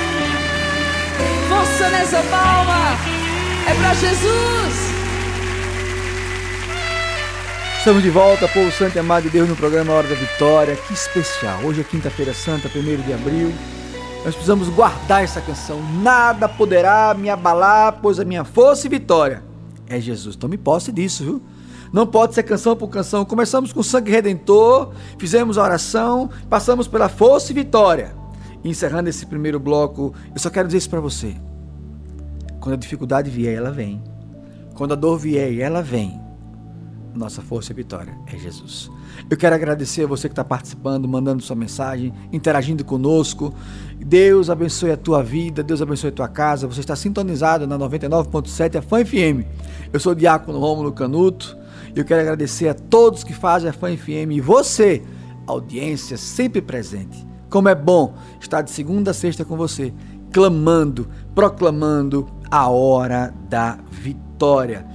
Força 1.50 1.89
nessa 1.89 2.24
palma. 2.32 2.98
É 3.68 3.74
para 3.74 3.93
Jesus. 3.93 4.96
Estamos 7.78 8.02
de 8.02 8.10
volta, 8.10 8.48
povo 8.48 8.72
santo 8.72 8.96
e 8.96 9.00
amado 9.00 9.24
de 9.24 9.30
Deus, 9.30 9.50
no 9.50 9.56
programa 9.56 9.91
Hora 9.91 10.08
da 10.08 10.16
Vitória. 10.16 10.78
Que 10.78 10.93
especial! 10.93 11.60
Hoje 11.64 11.82
é 11.82 11.84
quinta-feira 11.84 12.34
santa, 12.34 12.70
1 12.74 13.02
de 13.02 13.14
abril. 13.14 13.54
Nós 14.24 14.34
precisamos 14.34 14.70
guardar 14.70 15.24
essa 15.24 15.41
canção. 15.41 15.82
Nada 16.02 16.48
poderá 16.48 17.14
me 17.14 17.30
abalar, 17.30 18.00
pois 18.02 18.18
a 18.18 18.24
minha 18.24 18.46
força 18.46 18.88
e 18.88 18.89
vitória 18.89 19.55
é 19.88 20.00
Jesus. 20.00 20.36
Tome 20.36 20.58
posse 20.58 20.92
disso, 20.92 21.24
viu? 21.24 21.42
Não 21.94 22.06
pode 22.06 22.34
ser 22.34 22.44
canção 22.44 22.76
por 22.76 22.90
canção. 22.90 23.24
Começamos 23.24 23.72
com 23.72 23.82
sangue 23.82 24.12
redentor, 24.12 24.92
fizemos 25.18 25.58
a 25.58 25.64
oração, 25.64 26.30
passamos 26.50 26.88
pela 26.88 27.08
força 27.08 27.52
e 27.52 27.56
vitória. 27.56 28.16
E 28.64 28.70
encerrando 28.70 29.10
esse 29.10 29.26
primeiro 29.26 29.60
bloco, 29.60 30.14
eu 30.34 30.40
só 30.40 30.50
quero 30.50 30.68
dizer 30.68 30.80
isso 30.80 30.90
para 30.90 31.00
você. 31.00 31.36
Quando 32.60 32.74
a 32.74 32.78
dificuldade 32.78 33.30
vier, 33.30 33.56
ela 33.56 33.72
vem. 33.72 34.04
Quando 34.74 34.94
a 34.94 34.96
dor 34.96 35.18
vier, 35.18 35.60
ela 35.60 35.82
vem 35.82 36.26
nossa 37.16 37.42
força 37.42 37.72
e 37.72 37.76
vitória 37.76 38.18
é 38.28 38.38
Jesus. 38.38 38.92
Eu 39.30 39.38
quero 39.38 39.55
agradecer 39.55 40.03
a 40.03 40.07
você 40.07 40.28
que 40.28 40.34
está 40.34 40.43
participando, 40.43 41.07
mandando 41.07 41.41
sua 41.41 41.55
mensagem, 41.55 42.13
interagindo 42.32 42.84
conosco. 42.86 43.53
Deus 43.99 44.49
abençoe 44.49 44.91
a 44.91 44.97
tua 44.97 45.24
vida, 45.24 45.63
Deus 45.63 45.82
abençoe 45.82 46.09
a 46.09 46.13
tua 46.13 46.28
casa. 46.28 46.68
Você 46.68 46.82
está 46.82 46.95
sintonizado 46.95 47.66
na 47.66 47.78
99.7 47.78 48.78
a 48.78 48.82
FM. 48.82 49.45
Eu 49.91 49.99
sou 49.99 50.11
o 50.11 50.16
Diácono 50.16 50.59
Rômulo 50.59 50.91
Canuto 50.91 51.57
e 51.95 51.99
eu 51.99 52.05
quero 52.05 52.22
agradecer 52.22 52.68
a 52.68 52.74
todos 52.74 53.24
que 53.24 53.34
fazem 53.34 53.70
a 53.70 53.74
Fã 53.74 53.95
FM 53.95 54.32
e 54.32 54.41
você, 54.41 55.01
audiência 55.47 56.18
sempre 56.18 56.61
presente. 56.61 57.26
Como 57.49 57.70
é 57.70 57.76
bom 57.76 58.13
estar 58.39 58.61
de 58.61 58.70
segunda 58.70 59.11
a 59.11 59.13
sexta 59.13 59.45
com 59.45 59.55
você, 59.55 59.93
clamando, 60.32 61.07
proclamando 61.34 62.28
a 62.51 62.70
hora 62.70 63.34
da 63.49 63.80
vitória. 63.89 64.86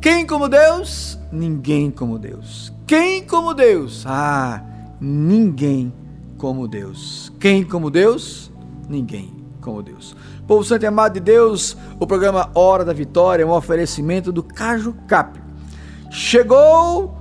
Quem 0.00 0.26
como 0.26 0.48
Deus? 0.48 1.18
Ninguém 1.30 1.90
como 1.90 2.18
Deus. 2.18 2.75
Quem 2.86 3.24
como 3.24 3.52
Deus? 3.52 4.04
Ah, 4.06 4.62
ninguém 5.00 5.92
como 6.38 6.68
Deus. 6.68 7.32
Quem 7.40 7.64
como 7.64 7.90
Deus? 7.90 8.52
Ninguém 8.88 9.34
como 9.60 9.82
Deus. 9.82 10.14
Povo 10.46 10.62
Santo 10.62 10.84
e 10.84 10.86
Amado 10.86 11.14
de 11.14 11.20
Deus, 11.20 11.76
o 11.98 12.06
programa 12.06 12.48
Hora 12.54 12.84
da 12.84 12.92
Vitória 12.92 13.42
é 13.42 13.46
um 13.46 13.50
oferecimento 13.50 14.30
do 14.30 14.40
Caju 14.40 14.94
Cap. 15.08 15.36
Chegou 16.12 17.18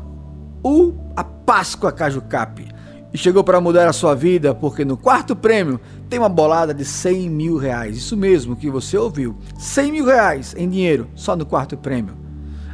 o, 0.64 0.94
a 1.16 1.24
Páscoa 1.24 1.92
Caju 1.92 2.22
Cap. 2.22 2.64
E 3.12 3.18
chegou 3.18 3.44
para 3.44 3.60
mudar 3.60 3.88
a 3.88 3.94
sua 3.94 4.14
vida, 4.14 4.54
porque 4.54 4.86
no 4.86 4.96
quarto 4.96 5.36
prêmio 5.36 5.80
tem 6.08 6.20
uma 6.20 6.30
bolada 6.30 6.76
de 6.76 6.86
100 6.86 7.28
mil 7.28 7.58
reais. 7.58 7.98
Isso 7.98 8.16
mesmo 8.16 8.56
que 8.56 8.70
você 8.70 8.98
ouviu. 9.00 9.36
100 9.58 9.92
mil 9.92 10.06
reais 10.06 10.54
em 10.56 10.70
dinheiro, 10.70 11.08
só 11.16 11.36
no 11.36 11.46
quarto 11.46 11.76
prêmio. 11.76 12.16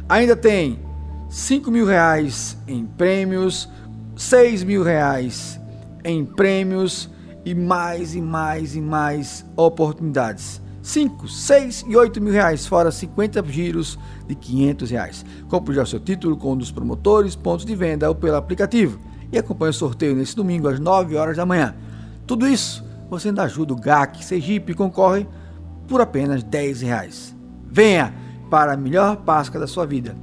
Ainda 0.08 0.36
tem 0.36 0.78
5 1.32 1.70
mil 1.70 1.86
reais 1.86 2.58
em 2.68 2.84
prêmios, 2.84 3.66
6 4.14 4.64
mil 4.64 4.82
reais 4.82 5.58
em 6.04 6.26
prêmios 6.26 7.08
e 7.42 7.54
mais 7.54 8.14
e 8.14 8.20
mais 8.20 8.76
e 8.76 8.82
mais 8.82 9.42
oportunidades. 9.56 10.60
5, 10.82 11.26
6 11.26 11.86
e 11.88 11.96
8 11.96 12.20
mil 12.20 12.34
reais, 12.34 12.66
fora 12.66 12.92
50 12.92 13.42
giros 13.44 13.98
de 14.28 14.34
500 14.34 14.90
reais. 14.90 15.24
Compre 15.48 15.74
já 15.74 15.84
o 15.84 15.86
seu 15.86 15.98
título 15.98 16.36
com 16.36 16.52
um 16.52 16.56
dos 16.56 16.70
promotores, 16.70 17.34
pontos 17.34 17.64
de 17.64 17.74
venda 17.74 18.10
ou 18.10 18.14
pelo 18.14 18.36
aplicativo 18.36 19.00
e 19.32 19.38
acompanhe 19.38 19.70
o 19.70 19.72
sorteio 19.72 20.14
nesse 20.14 20.36
domingo 20.36 20.68
às 20.68 20.78
9 20.78 21.16
horas 21.16 21.38
da 21.38 21.46
manhã. 21.46 21.74
Tudo 22.26 22.46
isso 22.46 22.84
você 23.08 23.28
ainda 23.28 23.44
ajuda 23.44 23.72
o 23.72 23.80
GAC 23.80 24.22
Sergipe 24.22 24.74
concorre 24.74 25.26
por 25.88 26.02
apenas 26.02 26.42
10 26.42 26.82
reais. 26.82 27.34
Venha! 27.70 28.20
para 28.50 28.74
a 28.74 28.76
melhor 28.76 29.16
Páscoa 29.16 29.58
da 29.58 29.66
sua 29.66 29.86
vida. 29.86 30.14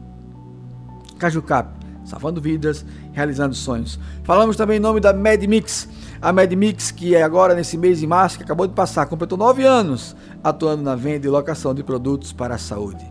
Cajucap, 1.20 1.70
salvando 2.06 2.42
vidas, 2.42 2.86
realizando 3.12 3.54
sonhos. 3.54 4.00
Falamos 4.24 4.56
também 4.56 4.78
em 4.78 4.80
nome 4.80 5.00
da 5.00 5.14
MedMix. 5.14 5.88
A 6.22 6.34
MedMix, 6.34 6.92
que 6.92 7.16
é 7.16 7.22
agora 7.22 7.54
nesse 7.54 7.78
mês 7.78 8.00
de 8.00 8.08
março, 8.08 8.38
que 8.38 8.44
acabou 8.44 8.66
de 8.66 8.74
passar, 8.74 9.06
completou 9.06 9.38
nove 9.38 9.64
anos 9.64 10.16
atuando 10.44 10.82
na 10.82 10.96
venda 10.96 11.28
e 11.28 11.30
locação 11.30 11.74
de 11.76 11.84
produtos 11.84 12.34
para 12.34 12.56
a 12.56 12.58
saúde. 12.58 13.06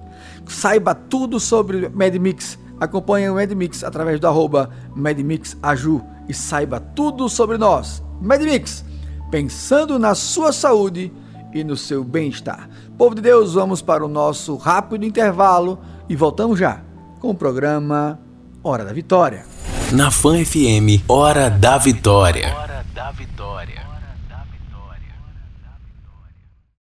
Saiba 0.47 0.95
tudo 0.95 1.39
sobre 1.39 1.89
MedMix. 1.89 2.59
Acompanhe 2.81 3.29
o 3.29 3.35
MedMix 3.35 3.85
através 3.85 4.19
do 4.19 4.27
arroba 4.27 4.71
MedMixAju 4.97 6.03
e 6.29 6.35
saiba 6.35 6.81
tudo 6.81 7.29
sobre 7.29 7.59
nós. 7.59 8.03
MedMix, 8.21 8.85
pensando 9.31 9.99
na 9.99 10.15
sua 10.15 10.53
saúde 10.53 11.13
e 11.53 11.65
no 11.65 11.77
seu 11.77 12.05
bem-estar. 12.05 12.69
Povo 12.97 13.15
de 13.15 13.23
Deus, 13.23 13.55
vamos 13.55 13.83
para 13.83 14.05
o 14.05 14.09
nosso 14.09 14.57
rápido 14.57 15.05
intervalo 15.05 15.79
e 16.09 16.17
voltamos 16.17 16.59
já 16.59 16.88
com 17.19 17.31
o 17.31 17.35
programa 17.35 18.19
Hora 18.63 18.85
da 18.85 18.93
Vitória. 18.93 19.45
Na 19.93 20.11
Fan 20.11 20.45
FM, 20.45 21.03
Hora 21.09 21.49
da 21.51 21.79
Vitória. 21.79 22.55
Hora 22.55 22.85
da 22.95 23.11
Vitória. 23.11 23.88